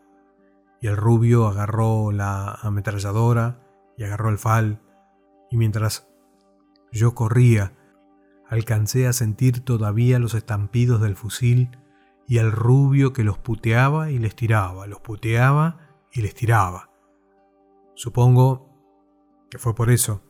Y 0.81 0.89
el 0.89 0.97
rubio 0.97 1.47
agarró 1.47 2.11
la 2.13 2.59
ametralladora 2.61 3.61
y 3.97 4.05
agarró 4.05 4.31
el 4.31 4.39
fal, 4.39 4.81
y 5.51 5.57
mientras 5.57 6.09
yo 6.93 7.15
corría, 7.15 7.73
alcancé 8.49 9.07
a 9.07 9.13
sentir 9.13 9.65
todavía 9.65 10.19
los 10.19 10.35
estampidos 10.35 11.01
del 11.01 11.17
fusil 11.17 11.71
y 12.29 12.39
al 12.39 12.53
rubio 12.53 13.13
que 13.13 13.25
los 13.25 13.39
puteaba 13.39 14.11
y 14.11 14.19
les 14.19 14.37
tiraba, 14.37 14.87
los 14.87 15.01
puteaba 15.01 15.79
y 16.13 16.23
les 16.23 16.35
tiraba. 16.35 16.91
Supongo 17.95 18.69
que 19.51 19.59
fue 19.59 19.75
por 19.75 19.91
eso 19.91 20.23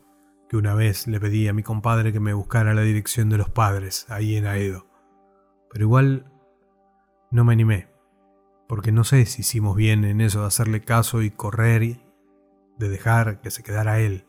que 0.49 0.57
una 0.57 0.75
vez 0.75 1.07
le 1.07 1.19
pedí 1.21 1.49
a 1.49 1.52
mi 1.52 1.62
compadre 1.62 2.12
que 2.12 2.21
me 2.21 2.35
buscara 2.35 2.75
la 2.75 2.83
dirección 2.83 3.28
de 3.28 3.38
los 3.38 3.49
padres 3.49 4.07
ahí 4.11 4.37
en 4.37 4.47
Aedo. 4.47 4.87
Pero 5.71 5.85
igual 5.85 6.31
no 7.31 7.45
me 7.45 7.54
animé, 7.54 7.88
porque 8.69 8.92
no 8.92 9.04
sé 9.04 9.25
si 9.26 9.40
hicimos 9.40 9.75
bien 9.75 10.04
en 10.04 10.21
eso 10.21 10.43
de 10.43 10.47
hacerle 10.47 10.82
caso 10.82 11.23
y 11.23 11.30
correr, 11.30 12.00
de 12.78 12.89
dejar 12.89 13.41
que 13.41 13.50
se 13.50 13.63
quedara 13.63 14.00
él. 14.00 14.26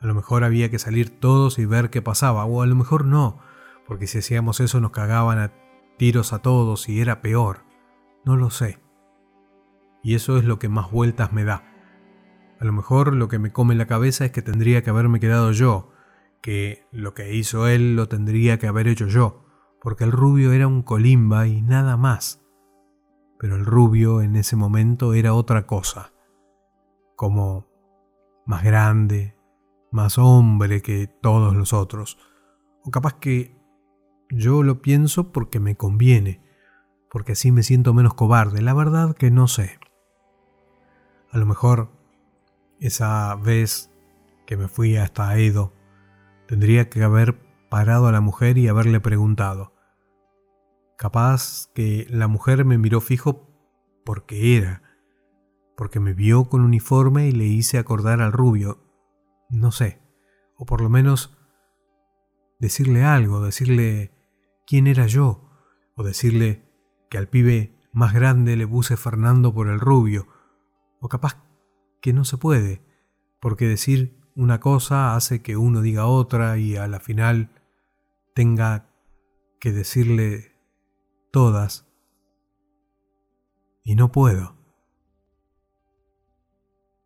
A 0.00 0.06
lo 0.06 0.14
mejor 0.14 0.44
había 0.44 0.70
que 0.70 0.78
salir 0.78 1.18
todos 1.18 1.58
y 1.58 1.66
ver 1.66 1.90
qué 1.90 2.02
pasaba, 2.02 2.44
o 2.44 2.62
a 2.62 2.66
lo 2.66 2.74
mejor 2.74 3.04
no, 3.04 3.40
porque 3.86 4.06
si 4.06 4.18
hacíamos 4.18 4.60
eso 4.60 4.80
nos 4.80 4.92
cagaban 4.92 5.38
a 5.38 5.52
tiros 5.96 6.32
a 6.32 6.38
todos 6.40 6.88
y 6.88 7.00
era 7.00 7.20
peor. 7.20 7.64
No 8.24 8.36
lo 8.36 8.50
sé. 8.50 8.78
Y 10.02 10.14
eso 10.14 10.38
es 10.38 10.44
lo 10.44 10.58
que 10.58 10.68
más 10.68 10.90
vueltas 10.90 11.32
me 11.32 11.44
da 11.44 11.68
a 12.60 12.64
lo 12.64 12.72
mejor 12.72 13.14
lo 13.14 13.28
que 13.28 13.38
me 13.38 13.52
come 13.52 13.74
la 13.74 13.86
cabeza 13.86 14.24
es 14.24 14.32
que 14.32 14.42
tendría 14.42 14.82
que 14.82 14.90
haberme 14.90 15.20
quedado 15.20 15.52
yo, 15.52 15.92
que 16.42 16.86
lo 16.90 17.14
que 17.14 17.34
hizo 17.34 17.68
él 17.68 17.94
lo 17.94 18.08
tendría 18.08 18.58
que 18.58 18.66
haber 18.66 18.88
hecho 18.88 19.06
yo, 19.06 19.44
porque 19.80 20.04
el 20.04 20.12
rubio 20.12 20.52
era 20.52 20.66
un 20.66 20.82
colimba 20.82 21.46
y 21.46 21.62
nada 21.62 21.96
más. 21.96 22.44
Pero 23.38 23.54
el 23.54 23.64
rubio 23.64 24.22
en 24.22 24.34
ese 24.34 24.56
momento 24.56 25.14
era 25.14 25.34
otra 25.34 25.66
cosa, 25.66 26.12
como 27.14 27.68
más 28.44 28.64
grande, 28.64 29.36
más 29.90 30.18
hombre 30.18 30.82
que 30.82 31.06
todos 31.06 31.54
los 31.54 31.72
otros, 31.72 32.18
o 32.84 32.90
capaz 32.90 33.14
que 33.14 33.56
yo 34.30 34.62
lo 34.62 34.82
pienso 34.82 35.32
porque 35.32 35.60
me 35.60 35.76
conviene, 35.76 36.42
porque 37.10 37.32
así 37.32 37.52
me 37.52 37.62
siento 37.62 37.94
menos 37.94 38.14
cobarde, 38.14 38.60
la 38.60 38.74
verdad 38.74 39.14
que 39.14 39.30
no 39.30 39.48
sé. 39.48 39.78
A 41.30 41.38
lo 41.38 41.46
mejor 41.46 41.90
esa 42.80 43.34
vez 43.36 43.90
que 44.46 44.56
me 44.56 44.68
fui 44.68 44.96
hasta 44.96 45.36
Edo, 45.38 45.72
tendría 46.46 46.88
que 46.88 47.02
haber 47.02 47.38
parado 47.68 48.06
a 48.06 48.12
la 48.12 48.20
mujer 48.20 48.56
y 48.58 48.68
haberle 48.68 49.00
preguntado. 49.00 49.74
Capaz 50.96 51.68
que 51.74 52.06
la 52.08 52.28
mujer 52.28 52.64
me 52.64 52.78
miró 52.78 53.00
fijo 53.00 53.48
porque 54.04 54.56
era, 54.56 54.82
porque 55.76 56.00
me 56.00 56.14
vio 56.14 56.48
con 56.48 56.62
uniforme 56.62 57.28
y 57.28 57.32
le 57.32 57.44
hice 57.44 57.78
acordar 57.78 58.20
al 58.20 58.32
rubio, 58.32 58.87
no 59.48 59.72
sé, 59.72 60.00
o 60.56 60.66
por 60.66 60.80
lo 60.80 60.88
menos 60.88 61.36
decirle 62.58 63.04
algo, 63.04 63.40
decirle 63.40 64.12
quién 64.66 64.86
era 64.86 65.06
yo, 65.06 65.50
o 65.94 66.02
decirle 66.02 66.64
que 67.10 67.18
al 67.18 67.28
pibe 67.28 67.74
más 67.92 68.12
grande 68.12 68.56
le 68.56 68.66
puse 68.66 68.96
Fernando 68.96 69.54
por 69.54 69.68
el 69.68 69.80
rubio, 69.80 70.26
o 71.00 71.08
capaz 71.08 71.42
que 72.00 72.12
no 72.12 72.24
se 72.24 72.36
puede, 72.36 72.82
porque 73.40 73.66
decir 73.66 74.18
una 74.34 74.60
cosa 74.60 75.16
hace 75.16 75.42
que 75.42 75.56
uno 75.56 75.80
diga 75.80 76.06
otra 76.06 76.58
y 76.58 76.76
a 76.76 76.86
la 76.86 77.00
final 77.00 77.50
tenga 78.34 78.88
que 79.58 79.72
decirle 79.72 80.52
todas. 81.32 81.86
Y 83.82 83.94
no 83.96 84.12
puedo. 84.12 84.56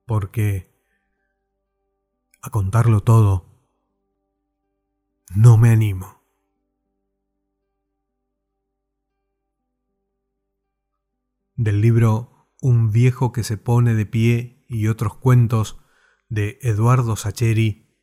Porque 0.06 0.71
a 2.42 2.50
contarlo 2.50 3.00
todo 3.00 3.52
no 5.34 5.56
me 5.56 5.70
animo. 5.70 6.22
Del 11.54 11.80
libro 11.80 12.50
Un 12.60 12.90
viejo 12.90 13.32
que 13.32 13.44
se 13.44 13.56
pone 13.56 13.94
de 13.94 14.06
pie 14.06 14.64
y 14.68 14.88
otros 14.88 15.16
cuentos 15.16 15.80
de 16.28 16.58
Eduardo 16.62 17.16
Sacheri, 17.16 17.98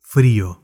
Frío, 0.00 0.61